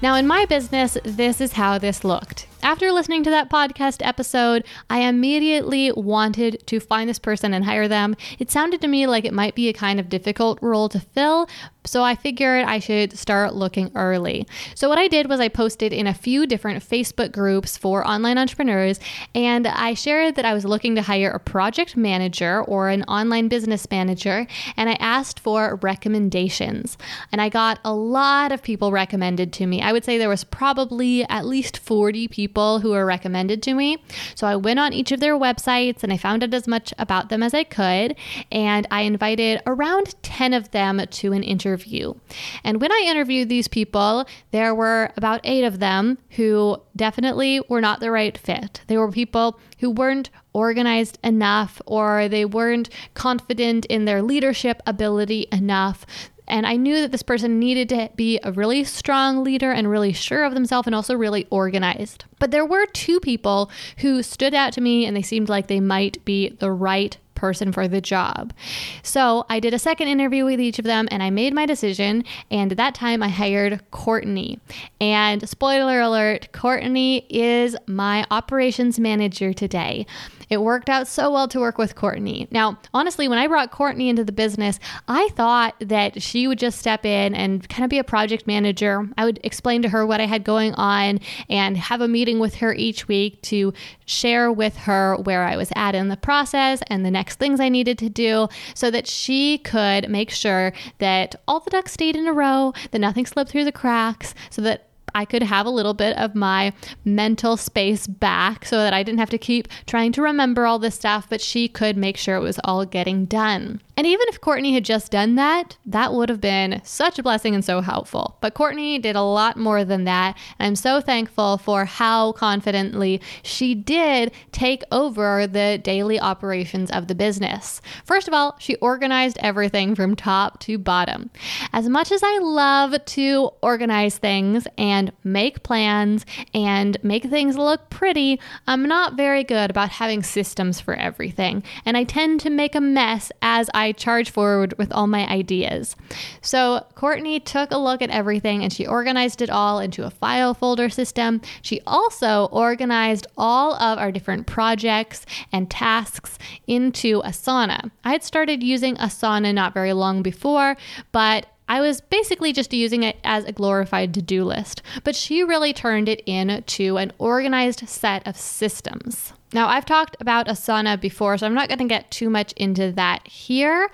Now, 0.00 0.14
in 0.16 0.26
my 0.26 0.46
business, 0.46 0.96
this 1.04 1.42
is 1.42 1.52
how 1.52 1.76
this 1.76 2.04
looked. 2.04 2.46
After 2.62 2.90
listening 2.90 3.24
to 3.24 3.30
that 3.30 3.50
podcast 3.50 4.04
episode, 4.04 4.64
I 4.88 5.00
immediately 5.00 5.92
wanted 5.92 6.66
to 6.66 6.80
find 6.80 7.10
this 7.10 7.18
person 7.18 7.52
and 7.52 7.62
hire 7.62 7.88
them. 7.88 8.16
It 8.38 8.50
sounded 8.50 8.80
to 8.80 8.88
me 8.88 9.06
like 9.06 9.26
it 9.26 9.34
might 9.34 9.54
be 9.54 9.68
a 9.68 9.74
kind 9.74 10.00
of 10.00 10.08
difficult 10.08 10.58
role 10.62 10.88
to 10.88 11.00
fill, 11.00 11.46
so 11.86 12.02
I 12.02 12.14
figured 12.14 12.64
I 12.64 12.78
should 12.78 13.16
start 13.18 13.54
looking 13.54 13.90
early. 13.94 14.46
So, 14.74 14.88
what 14.88 14.98
I 14.98 15.06
did 15.06 15.28
was 15.28 15.38
I 15.38 15.48
posted 15.48 15.92
in 15.92 16.06
a 16.06 16.14
few 16.14 16.46
different 16.46 16.82
Facebook 16.82 17.30
groups 17.30 17.76
for 17.76 18.06
online 18.06 18.38
entrepreneurs, 18.38 18.98
and 19.34 19.66
I 19.66 19.92
shared 19.92 20.36
that 20.36 20.46
I 20.46 20.54
was 20.54 20.64
looking 20.64 20.94
to 20.94 21.02
hire 21.02 21.30
a 21.30 21.38
project 21.38 21.94
manager 21.96 22.62
or 22.62 22.88
an 22.88 23.02
online 23.04 23.48
business 23.48 23.86
manager, 23.90 24.46
and 24.76 24.88
I 24.88 24.94
asked 24.94 25.38
for 25.38 25.78
recommendations. 25.82 26.96
And 27.30 27.40
I 27.40 27.50
got 27.50 27.80
a 27.84 27.92
lot 27.92 28.50
of 28.50 28.62
people 28.62 28.90
recommended 28.90 29.52
to 29.54 29.66
me. 29.66 29.82
I 29.82 29.92
would 29.92 30.04
say 30.04 30.16
there 30.16 30.28
was 30.28 30.44
probably 30.44 31.24
at 31.24 31.44
least 31.44 31.76
40 31.78 32.28
people 32.28 32.80
who 32.80 32.90
were 32.90 33.04
recommended 33.04 33.62
to 33.64 33.74
me. 33.74 34.02
So, 34.34 34.46
I 34.46 34.56
went 34.56 34.80
on 34.80 34.94
each 34.94 35.12
of 35.12 35.20
their 35.20 35.38
websites 35.38 36.02
and 36.02 36.12
I 36.12 36.16
found 36.16 36.42
out 36.42 36.54
as 36.54 36.66
much 36.66 36.94
about 36.98 37.28
them 37.28 37.42
as 37.42 37.52
I 37.52 37.64
could, 37.64 38.16
and 38.50 38.86
I 38.90 39.02
invited 39.02 39.60
around 39.66 40.14
10 40.22 40.54
of 40.54 40.70
them 40.70 41.02
to 41.10 41.32
an 41.34 41.42
interview 41.42 41.73
interview. 41.74 42.14
And 42.62 42.80
when 42.80 42.92
I 42.92 43.04
interviewed 43.06 43.48
these 43.48 43.66
people, 43.66 44.26
there 44.52 44.74
were 44.74 45.10
about 45.16 45.40
eight 45.42 45.64
of 45.64 45.80
them 45.80 46.18
who 46.30 46.80
definitely 46.94 47.60
were 47.68 47.80
not 47.80 47.98
the 47.98 48.12
right 48.12 48.38
fit. 48.38 48.82
They 48.86 48.96
were 48.96 49.10
people 49.10 49.58
who 49.80 49.90
weren't 49.90 50.30
organized 50.52 51.18
enough 51.24 51.82
or 51.86 52.28
they 52.28 52.44
weren't 52.44 52.90
confident 53.14 53.86
in 53.86 54.04
their 54.04 54.22
leadership 54.22 54.80
ability 54.86 55.48
enough. 55.50 56.06
And 56.46 56.66
I 56.66 56.76
knew 56.76 57.00
that 57.00 57.10
this 57.10 57.22
person 57.22 57.58
needed 57.58 57.88
to 57.88 58.10
be 58.14 58.38
a 58.42 58.52
really 58.52 58.84
strong 58.84 59.42
leader 59.42 59.72
and 59.72 59.90
really 59.90 60.12
sure 60.12 60.44
of 60.44 60.54
themselves 60.54 60.86
and 60.86 60.94
also 60.94 61.16
really 61.16 61.46
organized. 61.50 62.26
But 62.38 62.50
there 62.50 62.66
were 62.66 62.86
two 62.86 63.18
people 63.18 63.70
who 63.98 64.22
stood 64.22 64.54
out 64.54 64.72
to 64.74 64.80
me 64.80 65.06
and 65.06 65.16
they 65.16 65.22
seemed 65.22 65.48
like 65.48 65.66
they 65.66 65.80
might 65.80 66.24
be 66.24 66.50
the 66.50 66.70
right 66.70 67.16
person 67.44 67.72
for 67.72 67.86
the 67.86 68.00
job. 68.00 68.54
So 69.02 69.44
I 69.50 69.60
did 69.60 69.74
a 69.74 69.78
second 69.78 70.08
interview 70.08 70.46
with 70.46 70.60
each 70.60 70.78
of 70.78 70.86
them 70.86 71.06
and 71.10 71.22
I 71.22 71.28
made 71.28 71.52
my 71.52 71.66
decision. 71.66 72.24
And 72.50 72.72
at 72.72 72.78
that 72.78 72.94
time, 72.94 73.22
I 73.22 73.28
hired 73.28 73.82
Courtney. 73.90 74.58
And 74.98 75.46
spoiler 75.46 76.00
alert, 76.00 76.52
Courtney 76.52 77.26
is 77.28 77.76
my 77.86 78.26
operations 78.30 78.98
manager 78.98 79.52
today. 79.52 80.06
It 80.48 80.58
worked 80.58 80.88
out 80.88 81.08
so 81.08 81.30
well 81.30 81.48
to 81.48 81.60
work 81.60 81.78
with 81.78 81.94
Courtney. 81.94 82.48
Now, 82.50 82.78
honestly, 82.92 83.28
when 83.28 83.38
I 83.38 83.46
brought 83.46 83.70
Courtney 83.70 84.08
into 84.08 84.24
the 84.24 84.32
business, 84.32 84.78
I 85.08 85.28
thought 85.30 85.74
that 85.80 86.22
she 86.22 86.46
would 86.46 86.58
just 86.58 86.78
step 86.78 87.04
in 87.04 87.34
and 87.34 87.68
kind 87.68 87.84
of 87.84 87.90
be 87.90 87.98
a 87.98 88.04
project 88.04 88.46
manager. 88.46 89.08
I 89.16 89.24
would 89.24 89.40
explain 89.42 89.82
to 89.82 89.88
her 89.88 90.06
what 90.06 90.20
I 90.20 90.26
had 90.26 90.44
going 90.44 90.74
on 90.74 91.20
and 91.48 91.76
have 91.76 92.00
a 92.00 92.08
meeting 92.08 92.38
with 92.38 92.56
her 92.56 92.74
each 92.74 93.08
week 93.08 93.40
to 93.42 93.72
share 94.06 94.52
with 94.52 94.76
her 94.76 95.16
where 95.16 95.44
I 95.44 95.56
was 95.56 95.72
at 95.74 95.94
in 95.94 96.08
the 96.08 96.16
process 96.16 96.82
and 96.88 97.04
the 97.04 97.10
next 97.10 97.38
things 97.38 97.60
I 97.60 97.68
needed 97.68 97.98
to 97.98 98.08
do 98.08 98.48
so 98.74 98.90
that 98.90 99.06
she 99.06 99.58
could 99.58 100.08
make 100.08 100.30
sure 100.30 100.72
that 100.98 101.34
all 101.48 101.60
the 101.60 101.70
ducks 101.70 101.92
stayed 101.92 102.16
in 102.16 102.26
a 102.26 102.32
row, 102.32 102.72
that 102.90 102.98
nothing 102.98 103.26
slipped 103.26 103.50
through 103.50 103.64
the 103.64 103.72
cracks, 103.72 104.34
so 104.50 104.62
that 104.62 104.88
I 105.14 105.24
could 105.24 105.42
have 105.42 105.66
a 105.66 105.70
little 105.70 105.94
bit 105.94 106.16
of 106.16 106.34
my 106.34 106.72
mental 107.04 107.56
space 107.56 108.06
back 108.06 108.64
so 108.64 108.78
that 108.78 108.92
I 108.92 109.02
didn't 109.02 109.20
have 109.20 109.30
to 109.30 109.38
keep 109.38 109.68
trying 109.86 110.12
to 110.12 110.22
remember 110.22 110.66
all 110.66 110.78
this 110.78 110.94
stuff, 110.94 111.28
but 111.28 111.40
she 111.40 111.68
could 111.68 111.96
make 111.96 112.16
sure 112.16 112.36
it 112.36 112.40
was 112.40 112.60
all 112.64 112.84
getting 112.84 113.24
done. 113.26 113.80
And 113.96 114.06
even 114.06 114.26
if 114.28 114.40
Courtney 114.40 114.74
had 114.74 114.84
just 114.84 115.12
done 115.12 115.36
that, 115.36 115.76
that 115.86 116.12
would 116.12 116.28
have 116.28 116.40
been 116.40 116.80
such 116.84 117.18
a 117.18 117.22
blessing 117.22 117.54
and 117.54 117.64
so 117.64 117.80
helpful. 117.80 118.36
But 118.40 118.54
Courtney 118.54 118.98
did 118.98 119.16
a 119.16 119.22
lot 119.22 119.56
more 119.56 119.84
than 119.84 120.04
that. 120.04 120.36
And 120.58 120.66
I'm 120.66 120.76
so 120.76 121.00
thankful 121.00 121.58
for 121.58 121.84
how 121.84 122.32
confidently 122.32 123.20
she 123.42 123.74
did 123.74 124.32
take 124.52 124.82
over 124.90 125.46
the 125.46 125.78
daily 125.82 126.18
operations 126.18 126.90
of 126.90 127.06
the 127.06 127.14
business. 127.14 127.80
First 128.04 128.26
of 128.26 128.34
all, 128.34 128.56
she 128.58 128.76
organized 128.76 129.38
everything 129.40 129.94
from 129.94 130.16
top 130.16 130.58
to 130.60 130.78
bottom. 130.78 131.30
As 131.72 131.88
much 131.88 132.10
as 132.10 132.22
I 132.24 132.38
love 132.38 133.04
to 133.04 133.50
organize 133.62 134.18
things 134.18 134.66
and 134.76 135.12
make 135.22 135.62
plans 135.62 136.26
and 136.52 136.96
make 137.02 137.24
things 137.24 137.56
look 137.56 137.90
pretty, 137.90 138.40
I'm 138.66 138.86
not 138.86 139.16
very 139.16 139.44
good 139.44 139.70
about 139.70 139.90
having 139.90 140.22
systems 140.22 140.80
for 140.80 140.94
everything. 140.94 141.62
And 141.84 141.96
I 141.96 142.04
tend 142.04 142.40
to 142.40 142.50
make 142.50 142.74
a 142.74 142.80
mess 142.80 143.30
as 143.42 143.70
I 143.74 143.83
I 143.84 143.92
charge 143.92 144.30
forward 144.30 144.72
with 144.78 144.90
all 144.92 145.06
my 145.06 145.26
ideas. 145.28 145.94
So 146.40 146.86
Courtney 146.94 147.38
took 147.38 147.70
a 147.70 147.76
look 147.76 148.00
at 148.00 148.08
everything 148.08 148.62
and 148.62 148.72
she 148.72 148.86
organized 148.86 149.42
it 149.42 149.50
all 149.50 149.78
into 149.78 150.06
a 150.06 150.10
file 150.10 150.54
folder 150.54 150.88
system. 150.88 151.42
She 151.60 151.82
also 151.86 152.46
organized 152.46 153.26
all 153.36 153.74
of 153.74 153.98
our 153.98 154.10
different 154.10 154.46
projects 154.46 155.26
and 155.52 155.70
tasks 155.70 156.38
into 156.66 157.20
Asana. 157.22 157.90
I 158.04 158.12
had 158.12 158.24
started 158.24 158.62
using 158.62 158.96
Asana 158.96 159.52
not 159.52 159.74
very 159.74 159.92
long 159.92 160.22
before, 160.22 160.78
but 161.12 161.46
I 161.68 161.82
was 161.82 162.00
basically 162.00 162.54
just 162.54 162.72
using 162.72 163.02
it 163.02 163.16
as 163.22 163.44
a 163.44 163.52
glorified 163.52 164.14
to 164.14 164.22
do 164.22 164.44
list, 164.44 164.80
but 165.02 165.14
she 165.14 165.42
really 165.42 165.74
turned 165.74 166.08
it 166.08 166.22
into 166.24 166.96
an 166.96 167.12
organized 167.18 167.86
set 167.88 168.26
of 168.26 168.36
systems. 168.36 169.34
Now, 169.54 169.68
I've 169.68 169.86
talked 169.86 170.16
about 170.20 170.48
Asana 170.48 171.00
before, 171.00 171.38
so 171.38 171.46
I'm 171.46 171.54
not 171.54 171.68
going 171.68 171.78
to 171.78 171.84
get 171.84 172.10
too 172.10 172.28
much 172.28 172.52
into 172.54 172.90
that 172.92 173.26
here, 173.26 173.88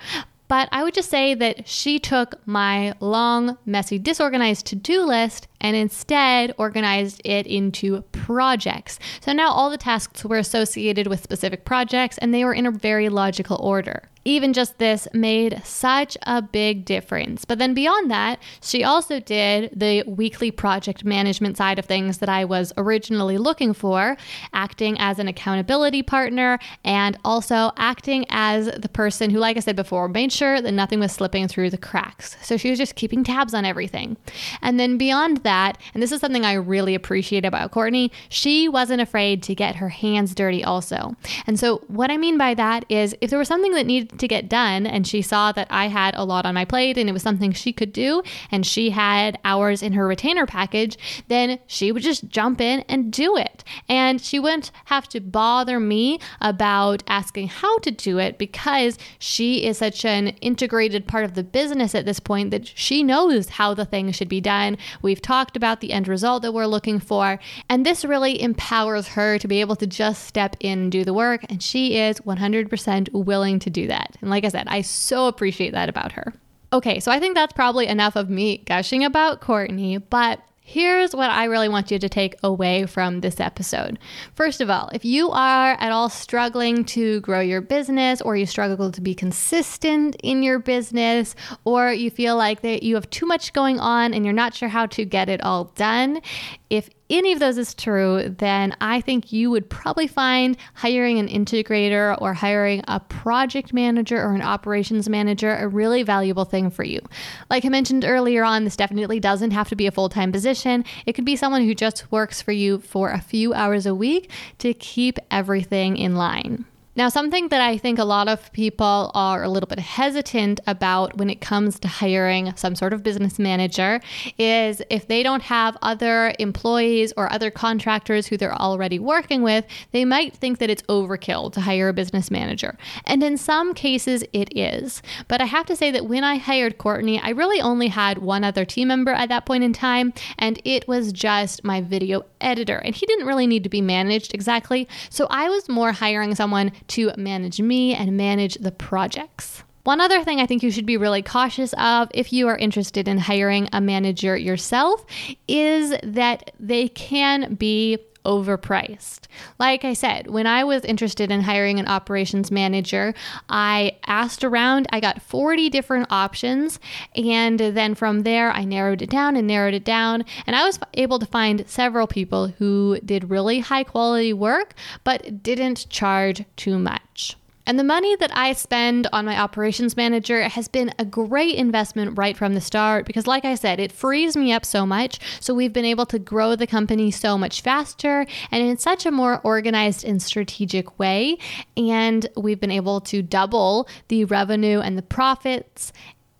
but 0.47 0.67
I 0.71 0.83
would 0.83 0.95
just 0.95 1.09
say 1.09 1.35
that 1.35 1.67
she 1.67 1.99
took 1.99 2.45
my 2.47 2.93
long, 2.99 3.57
messy, 3.65 3.99
disorganized 3.99 4.65
to 4.65 4.75
do 4.75 5.05
list 5.05 5.47
and 5.61 5.75
instead 5.75 6.53
organized 6.57 7.21
it 7.23 7.45
into 7.45 8.03
projects. 8.21 8.99
So 9.19 9.33
now 9.33 9.51
all 9.51 9.71
the 9.71 9.77
tasks 9.77 10.23
were 10.23 10.37
associated 10.37 11.07
with 11.07 11.23
specific 11.23 11.65
projects 11.65 12.19
and 12.19 12.31
they 12.31 12.45
were 12.45 12.53
in 12.53 12.67
a 12.67 12.71
very 12.71 13.09
logical 13.09 13.57
order 13.57 14.03
even 14.25 14.53
just 14.53 14.77
this 14.77 15.07
made 15.13 15.61
such 15.63 16.17
a 16.23 16.41
big 16.41 16.85
difference. 16.85 17.45
But 17.45 17.59
then 17.59 17.73
beyond 17.73 18.11
that, 18.11 18.39
she 18.61 18.83
also 18.83 19.19
did 19.19 19.71
the 19.75 20.03
weekly 20.05 20.51
project 20.51 21.03
management 21.03 21.57
side 21.57 21.79
of 21.79 21.85
things 21.85 22.19
that 22.19 22.29
I 22.29 22.45
was 22.45 22.71
originally 22.77 23.37
looking 23.37 23.73
for, 23.73 24.17
acting 24.53 24.97
as 24.99 25.17
an 25.17 25.27
accountability 25.27 26.03
partner 26.03 26.59
and 26.83 27.17
also 27.25 27.71
acting 27.77 28.25
as 28.29 28.67
the 28.67 28.89
person 28.89 29.31
who, 29.31 29.39
like 29.39 29.57
I 29.57 29.61
said 29.61 29.75
before, 29.75 30.07
made 30.07 30.31
sure 30.31 30.61
that 30.61 30.71
nothing 30.71 30.99
was 30.99 31.11
slipping 31.11 31.47
through 31.47 31.71
the 31.71 31.77
cracks. 31.77 32.37
So 32.41 32.57
she 32.57 32.69
was 32.69 32.77
just 32.77 32.95
keeping 32.95 33.23
tabs 33.23 33.53
on 33.53 33.65
everything. 33.65 34.17
And 34.61 34.79
then 34.79 34.97
beyond 34.97 35.37
that, 35.37 35.79
and 35.93 36.03
this 36.03 36.11
is 36.11 36.19
something 36.19 36.45
I 36.45 36.53
really 36.53 36.93
appreciate 36.93 37.45
about 37.45 37.71
Courtney, 37.71 38.10
she 38.29 38.67
wasn't 38.67 39.01
afraid 39.01 39.43
to 39.43 39.55
get 39.55 39.75
her 39.77 39.89
hands 39.89 40.35
dirty 40.35 40.63
also. 40.63 41.15
And 41.47 41.59
so 41.59 41.83
what 41.87 42.11
I 42.11 42.17
mean 42.17 42.37
by 42.37 42.53
that 42.53 42.85
is 42.89 43.15
if 43.21 43.29
there 43.29 43.39
was 43.39 43.47
something 43.47 43.73
that 43.73 43.85
needed 43.85 44.19
to 44.19 44.27
get 44.27 44.49
done 44.49 44.85
and 44.85 45.07
she 45.07 45.21
saw 45.21 45.51
that 45.51 45.67
I 45.69 45.87
had 45.87 46.15
a 46.15 46.23
lot 46.23 46.45
on 46.45 46.53
my 46.53 46.65
plate 46.65 46.97
and 46.97 47.09
it 47.09 47.13
was 47.13 47.23
something 47.23 47.51
she 47.51 47.73
could 47.73 47.93
do 47.93 48.23
and 48.51 48.65
she 48.65 48.91
had 48.91 49.39
hours 49.43 49.81
in 49.81 49.93
her 49.93 50.07
retainer 50.07 50.45
package, 50.45 50.97
then 51.27 51.59
she 51.67 51.91
would 51.91 52.03
just 52.03 52.27
jump 52.29 52.61
in 52.61 52.81
and 52.81 53.11
do 53.11 53.37
it. 53.37 53.63
And 53.87 54.21
she 54.21 54.39
wouldn't 54.39 54.71
have 54.85 55.07
to 55.09 55.19
bother 55.19 55.79
me 55.79 56.19
about 56.39 57.03
asking 57.07 57.47
how 57.47 57.77
to 57.79 57.91
do 57.91 58.17
it 58.17 58.37
because 58.37 58.97
she 59.19 59.65
is 59.65 59.77
such 59.77 60.05
an 60.05 60.29
integrated 60.41 61.07
part 61.07 61.25
of 61.25 61.33
the 61.33 61.43
business 61.43 61.95
at 61.95 62.05
this 62.05 62.19
point 62.19 62.51
that 62.51 62.67
she 62.67 63.03
knows 63.03 63.49
how 63.49 63.73
the 63.73 63.85
thing 63.85 64.11
should 64.11 64.29
be 64.29 64.41
done. 64.41 64.77
We've 65.01 65.21
talked 65.21 65.55
about 65.55 65.81
the 65.81 65.93
end 65.93 66.07
result 66.07 66.41
that 66.41 66.53
we're 66.53 66.65
looking 66.65 66.99
for, 66.99 67.39
and 67.69 67.85
this 67.85 68.00
really 68.05 68.41
empowers 68.41 69.07
her 69.09 69.37
to 69.39 69.47
be 69.47 69.61
able 69.61 69.75
to 69.77 69.87
just 69.87 70.25
step 70.25 70.55
in 70.59 70.79
and 70.79 70.91
do 70.91 71.03
the 71.03 71.13
work, 71.13 71.45
and 71.49 71.61
she 71.61 71.97
is 71.97 72.19
100% 72.19 73.09
willing 73.13 73.59
to 73.59 73.69
do 73.69 73.87
that. 73.87 74.15
And 74.21 74.29
like 74.29 74.45
I 74.45 74.49
said, 74.49 74.67
I 74.67 74.81
so 74.81 75.27
appreciate 75.27 75.71
that 75.71 75.89
about 75.89 76.13
her. 76.13 76.33
Okay, 76.73 76.99
so 76.99 77.11
I 77.11 77.19
think 77.19 77.35
that's 77.35 77.53
probably 77.53 77.87
enough 77.87 78.15
of 78.15 78.29
me 78.29 78.59
gushing 78.59 79.03
about 79.03 79.41
Courtney, 79.41 79.97
but 79.97 80.39
Here's 80.63 81.13
what 81.13 81.29
I 81.29 81.45
really 81.45 81.67
want 81.67 81.91
you 81.91 81.99
to 81.99 82.07
take 82.07 82.35
away 82.43 82.85
from 82.85 83.19
this 83.19 83.41
episode. 83.41 83.99
First 84.35 84.61
of 84.61 84.69
all, 84.69 84.89
if 84.93 85.03
you 85.03 85.29
are 85.31 85.71
at 85.73 85.91
all 85.91 86.07
struggling 86.07 86.85
to 86.85 87.19
grow 87.19 87.41
your 87.41 87.59
business 87.59 88.21
or 88.21 88.37
you 88.37 88.45
struggle 88.45 88.89
to 88.89 89.01
be 89.01 89.13
consistent 89.13 90.15
in 90.23 90.43
your 90.43 90.59
business 90.59 91.35
or 91.65 91.91
you 91.91 92.09
feel 92.09 92.37
like 92.37 92.61
that 92.61 92.83
you 92.83 92.95
have 92.95 93.09
too 93.09 93.25
much 93.25 93.51
going 93.51 93.81
on 93.81 94.13
and 94.13 94.23
you're 94.23 94.33
not 94.33 94.53
sure 94.53 94.69
how 94.69 94.85
to 94.85 95.03
get 95.03 95.27
it 95.27 95.43
all 95.43 95.65
done, 95.75 96.21
if 96.71 96.89
any 97.09 97.33
of 97.33 97.39
those 97.39 97.57
is 97.57 97.73
true, 97.73 98.33
then 98.37 98.73
I 98.79 99.01
think 99.01 99.33
you 99.33 99.51
would 99.51 99.69
probably 99.69 100.07
find 100.07 100.55
hiring 100.73 101.19
an 101.19 101.27
integrator 101.27 102.19
or 102.21 102.33
hiring 102.33 102.81
a 102.87 103.01
project 103.01 103.73
manager 103.73 104.15
or 104.15 104.33
an 104.33 104.41
operations 104.41 105.09
manager 105.09 105.53
a 105.53 105.67
really 105.67 106.01
valuable 106.01 106.45
thing 106.45 106.69
for 106.69 106.85
you. 106.85 107.01
Like 107.49 107.65
I 107.65 107.69
mentioned 107.69 108.05
earlier 108.05 108.45
on, 108.45 108.63
this 108.63 108.77
definitely 108.77 109.19
doesn't 109.19 109.51
have 109.51 109.67
to 109.67 109.75
be 109.75 109.85
a 109.85 109.91
full 109.91 110.07
time 110.07 110.31
position. 110.31 110.85
It 111.05 111.11
could 111.11 111.25
be 111.25 111.35
someone 111.35 111.65
who 111.65 111.75
just 111.75 112.09
works 112.09 112.41
for 112.41 112.53
you 112.53 112.79
for 112.79 113.11
a 113.11 113.19
few 113.19 113.53
hours 113.53 113.85
a 113.85 113.93
week 113.93 114.31
to 114.59 114.73
keep 114.73 115.19
everything 115.29 115.97
in 115.97 116.15
line. 116.15 116.63
Now, 116.93 117.07
something 117.07 117.47
that 117.47 117.61
I 117.61 117.77
think 117.77 117.99
a 117.99 118.03
lot 118.03 118.27
of 118.27 118.51
people 118.51 119.11
are 119.13 119.43
a 119.43 119.49
little 119.49 119.67
bit 119.67 119.79
hesitant 119.79 120.59
about 120.67 121.15
when 121.15 121.29
it 121.29 121.39
comes 121.39 121.79
to 121.79 121.87
hiring 121.87 122.53
some 122.57 122.75
sort 122.75 122.91
of 122.91 123.01
business 123.01 123.39
manager 123.39 124.01
is 124.37 124.81
if 124.89 125.07
they 125.07 125.23
don't 125.23 125.43
have 125.43 125.77
other 125.81 126.33
employees 126.37 127.13
or 127.15 127.31
other 127.31 127.49
contractors 127.49 128.27
who 128.27 128.35
they're 128.35 128.53
already 128.53 128.99
working 128.99 129.41
with, 129.41 129.63
they 129.91 130.03
might 130.03 130.35
think 130.35 130.59
that 130.59 130.69
it's 130.69 130.81
overkill 130.83 131.53
to 131.53 131.61
hire 131.61 131.87
a 131.87 131.93
business 131.93 132.29
manager. 132.29 132.77
And 133.05 133.23
in 133.23 133.37
some 133.37 133.73
cases, 133.73 134.25
it 134.33 134.49
is. 134.53 135.01
But 135.29 135.39
I 135.39 135.45
have 135.45 135.67
to 135.67 135.77
say 135.77 135.91
that 135.91 136.07
when 136.07 136.25
I 136.25 136.35
hired 136.35 136.77
Courtney, 136.77 137.21
I 137.21 137.29
really 137.29 137.61
only 137.61 137.87
had 137.87 138.17
one 138.17 138.43
other 138.43 138.65
team 138.65 138.89
member 138.89 139.11
at 139.11 139.29
that 139.29 139.45
point 139.45 139.63
in 139.63 139.71
time, 139.71 140.11
and 140.37 140.61
it 140.65 140.89
was 140.89 141.13
just 141.13 141.63
my 141.63 141.79
video 141.79 142.25
editor. 142.41 142.79
And 142.79 142.93
he 142.93 143.05
didn't 143.05 143.27
really 143.27 143.47
need 143.47 143.63
to 143.63 143.69
be 143.69 143.79
managed 143.79 144.33
exactly. 144.33 144.89
So 145.09 145.27
I 145.29 145.47
was 145.47 145.69
more 145.69 145.93
hiring 145.93 146.35
someone 146.35 146.73
to 146.91 147.11
manage 147.17 147.59
me 147.59 147.93
and 147.93 148.17
manage 148.17 148.55
the 148.55 148.71
projects. 148.71 149.63
One 149.83 149.99
other 149.99 150.23
thing 150.23 150.39
I 150.39 150.45
think 150.45 150.61
you 150.61 150.71
should 150.71 150.85
be 150.85 150.97
really 150.97 151.23
cautious 151.23 151.73
of 151.77 152.09
if 152.13 152.31
you 152.31 152.47
are 152.47 152.57
interested 152.57 153.07
in 153.07 153.17
hiring 153.17 153.67
a 153.73 153.81
manager 153.81 154.37
yourself 154.37 155.03
is 155.47 155.95
that 156.03 156.51
they 156.59 156.87
can 156.89 157.55
be 157.55 157.97
overpriced. 158.25 159.21
Like 159.59 159.83
I 159.83 159.93
said, 159.93 160.27
when 160.27 160.47
I 160.47 160.63
was 160.63 160.83
interested 160.85 161.31
in 161.31 161.41
hiring 161.41 161.79
an 161.79 161.87
operations 161.87 162.51
manager, 162.51 163.13
I 163.49 163.97
asked 164.05 164.43
around, 164.43 164.87
I 164.91 164.99
got 164.99 165.21
40 165.21 165.69
different 165.69 166.11
options, 166.11 166.79
and 167.15 167.59
then 167.59 167.95
from 167.95 168.21
there, 168.21 168.51
I 168.51 168.63
narrowed 168.63 169.01
it 169.01 169.09
down 169.09 169.35
and 169.35 169.47
narrowed 169.47 169.73
it 169.73 169.83
down, 169.83 170.25
and 170.45 170.55
I 170.55 170.65
was 170.65 170.79
able 170.93 171.19
to 171.19 171.25
find 171.25 171.67
several 171.67 172.07
people 172.07 172.47
who 172.47 172.99
did 173.03 173.29
really 173.29 173.59
high 173.59 173.83
quality 173.83 174.33
work 174.33 174.73
but 175.03 175.43
didn't 175.43 175.89
charge 175.89 176.45
too 176.55 176.77
much. 176.77 177.37
And 177.65 177.77
the 177.77 177.83
money 177.83 178.15
that 178.17 178.35
I 178.35 178.53
spend 178.53 179.07
on 179.13 179.25
my 179.25 179.39
operations 179.39 179.95
manager 179.95 180.41
has 180.43 180.67
been 180.67 180.93
a 180.97 181.05
great 181.05 181.55
investment 181.55 182.17
right 182.17 182.35
from 182.35 182.53
the 182.53 182.61
start 182.61 183.05
because, 183.05 183.27
like 183.27 183.45
I 183.45 183.55
said, 183.55 183.79
it 183.79 183.91
frees 183.91 184.35
me 184.35 184.51
up 184.51 184.65
so 184.65 184.85
much. 184.85 185.19
So 185.39 185.53
we've 185.53 185.73
been 185.73 185.85
able 185.85 186.05
to 186.07 186.19
grow 186.19 186.55
the 186.55 186.67
company 186.67 187.11
so 187.11 187.37
much 187.37 187.61
faster 187.61 188.25
and 188.51 188.63
in 188.63 188.77
such 188.77 189.05
a 189.05 189.11
more 189.11 189.41
organized 189.43 190.03
and 190.03 190.21
strategic 190.21 190.97
way. 190.99 191.37
And 191.77 192.27
we've 192.35 192.59
been 192.59 192.71
able 192.71 193.01
to 193.01 193.21
double 193.21 193.87
the 194.07 194.25
revenue 194.25 194.79
and 194.79 194.97
the 194.97 195.03
profits 195.03 195.91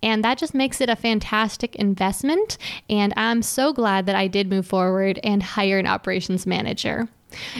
and 0.03 0.23
that 0.23 0.37
just 0.37 0.53
makes 0.53 0.81
it 0.81 0.89
a 0.89 0.95
fantastic 0.95 1.75
investment. 1.75 2.57
And 2.89 3.13
I'm 3.15 3.41
so 3.41 3.71
glad 3.71 4.05
that 4.07 4.15
I 4.15 4.27
did 4.27 4.49
move 4.49 4.65
forward 4.65 5.19
and 5.23 5.43
hire 5.43 5.77
an 5.77 5.87
operations 5.87 6.47
manager. 6.47 7.07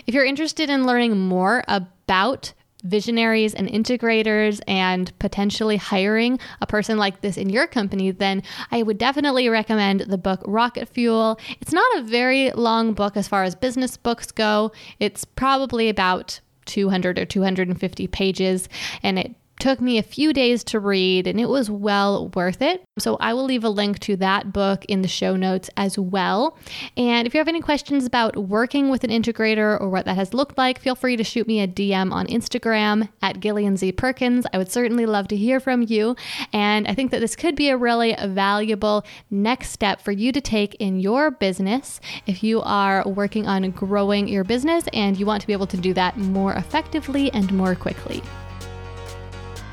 If 0.08 0.14
you're 0.14 0.26
interested 0.26 0.70
in 0.70 0.86
learning 0.86 1.18
more 1.18 1.64
about 1.68 2.54
visionaries 2.84 3.54
and 3.54 3.68
integrators 3.68 4.62
and 4.68 5.18
potentially 5.20 5.78
hiring 5.78 6.40
a 6.62 6.68
person 6.68 6.98
like 6.98 7.22
this 7.22 7.38
in 7.38 7.50
your 7.50 7.68
company, 7.68 8.12
then 8.12 8.44
I 8.72 8.84
would 8.84 8.98
definitely 8.98 9.50
recommend 9.50 10.02
the 10.02 10.18
book 10.18 10.42
Rocket 10.46 10.88
Fuel. 10.90 11.40
It's 11.60 11.74
not 11.74 11.98
a 11.98 12.04
very 12.04 12.52
long 12.52 12.94
book 12.94 13.18
as 13.18 13.28
far 13.28 13.44
as 13.44 13.56
business 13.56 13.98
books 13.98 14.32
go, 14.32 14.72
it's 15.00 15.26
probably 15.26 15.90
about 15.90 16.40
200 16.66 17.20
or 17.20 17.26
250 17.26 18.08
pages, 18.08 18.70
and 19.04 19.20
it 19.20 19.36
took 19.62 19.80
me 19.80 20.00
a 20.00 20.04
few 20.04 20.34
days 20.34 20.64
to 20.64 20.80
read 20.80 21.28
and 21.28 21.40
it 21.40 21.48
was 21.48 21.70
well 21.70 22.30
worth 22.30 22.64
it. 22.64 22.84
So 22.98 23.16
I 23.18 23.36
will 23.36 23.46
leave 23.46 23.64
a 23.64 23.70
link 23.70 24.00
to 24.00 24.16
that 24.18 24.52
book 24.52 24.84
in 24.86 25.04
the 25.04 25.08
show 25.08 25.36
notes 25.36 25.70
as 25.78 26.00
well. 26.00 26.58
And 26.98 27.28
if 27.28 27.36
you 27.36 27.38
have 27.38 27.48
any 27.48 27.62
questions 27.62 28.08
about 28.08 28.36
working 28.36 28.90
with 28.90 29.04
an 29.04 29.12
integrator 29.12 29.80
or 29.80 29.88
what 29.88 30.06
that 30.06 30.16
has 30.16 30.34
looked 30.34 30.58
like, 30.58 30.80
feel 30.80 30.96
free 30.96 31.16
to 31.16 31.24
shoot 31.24 31.46
me 31.46 31.62
a 31.62 31.68
DM 31.68 32.12
on 32.12 32.26
Instagram 32.26 33.10
at 33.22 33.40
Gillian 33.40 33.78
Z 33.78 33.92
Perkins. 33.92 34.48
I 34.52 34.58
would 34.58 34.72
certainly 34.72 35.06
love 35.06 35.28
to 35.28 35.38
hear 35.38 35.60
from 35.60 35.84
you. 35.84 36.16
And 36.52 36.88
I 36.88 36.96
think 36.96 37.12
that 37.12 37.20
this 37.20 37.36
could 37.36 37.56
be 37.56 37.70
a 37.70 37.78
really 37.78 38.16
valuable 38.20 39.06
next 39.30 39.70
step 39.70 40.02
for 40.02 40.12
you 40.12 40.32
to 40.32 40.42
take 40.42 40.74
in 40.80 41.00
your 41.00 41.30
business 41.30 42.02
if 42.26 42.44
you 42.44 42.64
are 42.64 43.08
working 43.08 43.48
on 43.48 43.70
growing 43.70 44.28
your 44.28 44.44
business 44.44 44.86
and 44.92 45.20
you 45.20 45.28
want 45.28 45.42
to 45.42 45.48
be 45.48 45.54
able 45.54 45.68
to 45.68 45.78
do 45.78 45.94
that 45.94 46.18
more 46.18 46.54
effectively 46.54 47.32
and 47.32 47.54
more 47.54 47.76
quickly. 47.76 48.24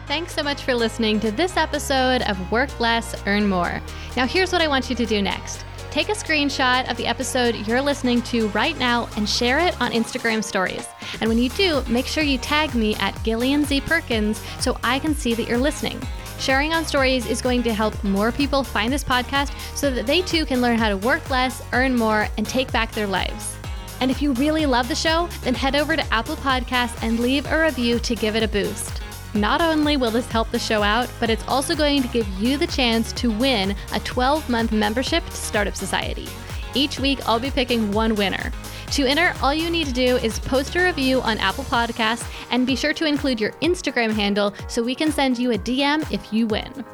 Thanks 0.08 0.34
so 0.34 0.42
much 0.42 0.62
for 0.62 0.74
listening 0.74 1.20
to 1.20 1.30
this 1.30 1.58
episode 1.58 2.22
of 2.22 2.50
Work 2.50 2.80
Less, 2.80 3.14
Earn 3.26 3.46
More. 3.46 3.82
Now, 4.16 4.26
here's 4.26 4.52
what 4.52 4.62
I 4.62 4.66
want 4.66 4.88
you 4.88 4.96
to 4.96 5.04
do 5.04 5.20
next. 5.20 5.66
Take 5.90 6.08
a 6.08 6.12
screenshot 6.12 6.90
of 6.90 6.96
the 6.96 7.06
episode 7.06 7.54
you're 7.66 7.82
listening 7.82 8.22
to 8.22 8.48
right 8.48 8.76
now 8.78 9.10
and 9.18 9.28
share 9.28 9.58
it 9.58 9.78
on 9.82 9.92
Instagram 9.92 10.42
stories. 10.42 10.88
And 11.20 11.28
when 11.28 11.36
you 11.36 11.50
do, 11.50 11.82
make 11.88 12.06
sure 12.06 12.24
you 12.24 12.38
tag 12.38 12.74
me 12.74 12.94
at 12.96 13.22
Gillian 13.22 13.66
Z 13.66 13.82
Perkins 13.82 14.40
so 14.60 14.78
I 14.82 14.98
can 14.98 15.14
see 15.14 15.34
that 15.34 15.46
you're 15.46 15.58
listening. 15.58 16.00
Sharing 16.38 16.72
on 16.72 16.86
stories 16.86 17.26
is 17.26 17.42
going 17.42 17.62
to 17.64 17.74
help 17.74 18.02
more 18.02 18.32
people 18.32 18.64
find 18.64 18.90
this 18.90 19.04
podcast 19.04 19.52
so 19.76 19.90
that 19.90 20.06
they 20.06 20.22
too 20.22 20.46
can 20.46 20.62
learn 20.62 20.78
how 20.78 20.88
to 20.88 20.96
work 20.96 21.28
less, 21.28 21.62
earn 21.74 21.94
more, 21.94 22.28
and 22.38 22.48
take 22.48 22.72
back 22.72 22.92
their 22.92 23.06
lives. 23.06 23.58
And 24.00 24.10
if 24.10 24.22
you 24.22 24.32
really 24.32 24.64
love 24.64 24.88
the 24.88 24.94
show, 24.94 25.28
then 25.42 25.52
head 25.52 25.76
over 25.76 25.96
to 25.96 26.14
Apple 26.14 26.36
Podcasts 26.36 26.98
and 27.02 27.20
leave 27.20 27.44
a 27.52 27.62
review 27.62 27.98
to 27.98 28.14
give 28.14 28.36
it 28.36 28.42
a 28.42 28.48
boost. 28.48 28.97
Not 29.40 29.60
only 29.60 29.96
will 29.96 30.10
this 30.10 30.26
help 30.26 30.50
the 30.50 30.58
show 30.58 30.82
out, 30.82 31.08
but 31.20 31.30
it's 31.30 31.46
also 31.46 31.76
going 31.76 32.02
to 32.02 32.08
give 32.08 32.26
you 32.40 32.56
the 32.56 32.66
chance 32.66 33.12
to 33.12 33.30
win 33.30 33.76
a 33.92 34.00
12 34.00 34.48
month 34.48 34.72
membership 34.72 35.24
to 35.24 35.36
Startup 35.36 35.76
Society. 35.76 36.26
Each 36.74 36.98
week, 36.98 37.26
I'll 37.28 37.38
be 37.38 37.50
picking 37.50 37.92
one 37.92 38.16
winner. 38.16 38.52
To 38.92 39.06
enter, 39.06 39.34
all 39.40 39.54
you 39.54 39.70
need 39.70 39.86
to 39.86 39.92
do 39.92 40.16
is 40.16 40.40
post 40.40 40.74
a 40.74 40.82
review 40.82 41.20
on 41.20 41.38
Apple 41.38 41.64
Podcasts 41.64 42.28
and 42.50 42.66
be 42.66 42.74
sure 42.74 42.92
to 42.94 43.04
include 43.04 43.40
your 43.40 43.52
Instagram 43.62 44.12
handle 44.12 44.54
so 44.66 44.82
we 44.82 44.94
can 44.94 45.12
send 45.12 45.38
you 45.38 45.52
a 45.52 45.58
DM 45.58 46.10
if 46.10 46.32
you 46.32 46.46
win. 46.46 46.84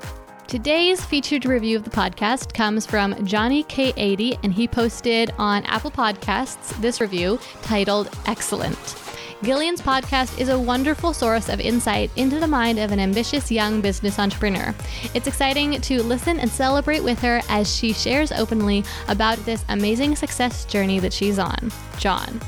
Today's 0.46 1.02
featured 1.02 1.46
review 1.46 1.76
of 1.76 1.84
the 1.84 1.90
podcast 1.90 2.52
comes 2.52 2.84
from 2.84 3.24
Johnny 3.24 3.64
K80, 3.64 4.38
and 4.42 4.52
he 4.52 4.68
posted 4.68 5.32
on 5.38 5.64
Apple 5.64 5.90
Podcasts 5.90 6.78
this 6.82 7.00
review 7.00 7.40
titled 7.62 8.10
Excellent. 8.26 9.03
Gillian's 9.44 9.82
podcast 9.82 10.38
is 10.38 10.48
a 10.48 10.58
wonderful 10.58 11.12
source 11.12 11.50
of 11.50 11.60
insight 11.60 12.10
into 12.16 12.40
the 12.40 12.46
mind 12.46 12.78
of 12.78 12.92
an 12.92 12.98
ambitious 12.98 13.50
young 13.50 13.82
business 13.82 14.18
entrepreneur. 14.18 14.74
It's 15.12 15.26
exciting 15.26 15.82
to 15.82 16.02
listen 16.02 16.40
and 16.40 16.50
celebrate 16.50 17.04
with 17.04 17.18
her 17.18 17.42
as 17.50 17.70
she 17.70 17.92
shares 17.92 18.32
openly 18.32 18.84
about 19.06 19.36
this 19.44 19.62
amazing 19.68 20.16
success 20.16 20.64
journey 20.64 20.98
that 21.00 21.12
she's 21.12 21.38
on. 21.38 21.70
John. 21.98 22.40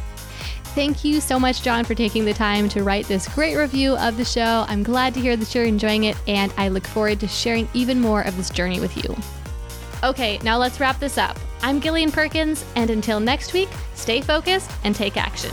Thank 0.75 1.05
you 1.05 1.21
so 1.21 1.39
much, 1.39 1.61
John, 1.61 1.85
for 1.85 1.95
taking 1.95 2.25
the 2.25 2.33
time 2.33 2.67
to 2.71 2.83
write 2.83 3.07
this 3.07 3.29
great 3.29 3.57
review 3.57 3.95
of 3.99 4.17
the 4.17 4.25
show. 4.25 4.65
I'm 4.67 4.83
glad 4.83 5.13
to 5.15 5.21
hear 5.21 5.37
that 5.37 5.55
you're 5.55 5.65
enjoying 5.65 6.05
it, 6.05 6.17
and 6.27 6.51
I 6.57 6.69
look 6.69 6.87
forward 6.87 7.21
to 7.21 7.29
sharing 7.29 7.69
even 7.75 8.01
more 8.01 8.23
of 8.23 8.39
this 8.39 8.49
journey 8.49 8.81
with 8.81 8.97
you. 8.97 9.15
Okay, 10.03 10.39
now 10.39 10.57
let's 10.57 10.81
wrap 10.81 10.99
this 10.99 11.19
up. 11.19 11.39
I'm 11.61 11.79
Gillian 11.79 12.11
Perkins, 12.11 12.65
and 12.75 12.89
until 12.89 13.21
next 13.21 13.53
week, 13.53 13.69
stay 13.95 14.23
focused 14.23 14.71
and 14.85 14.95
take 14.95 15.19
action. 15.19 15.53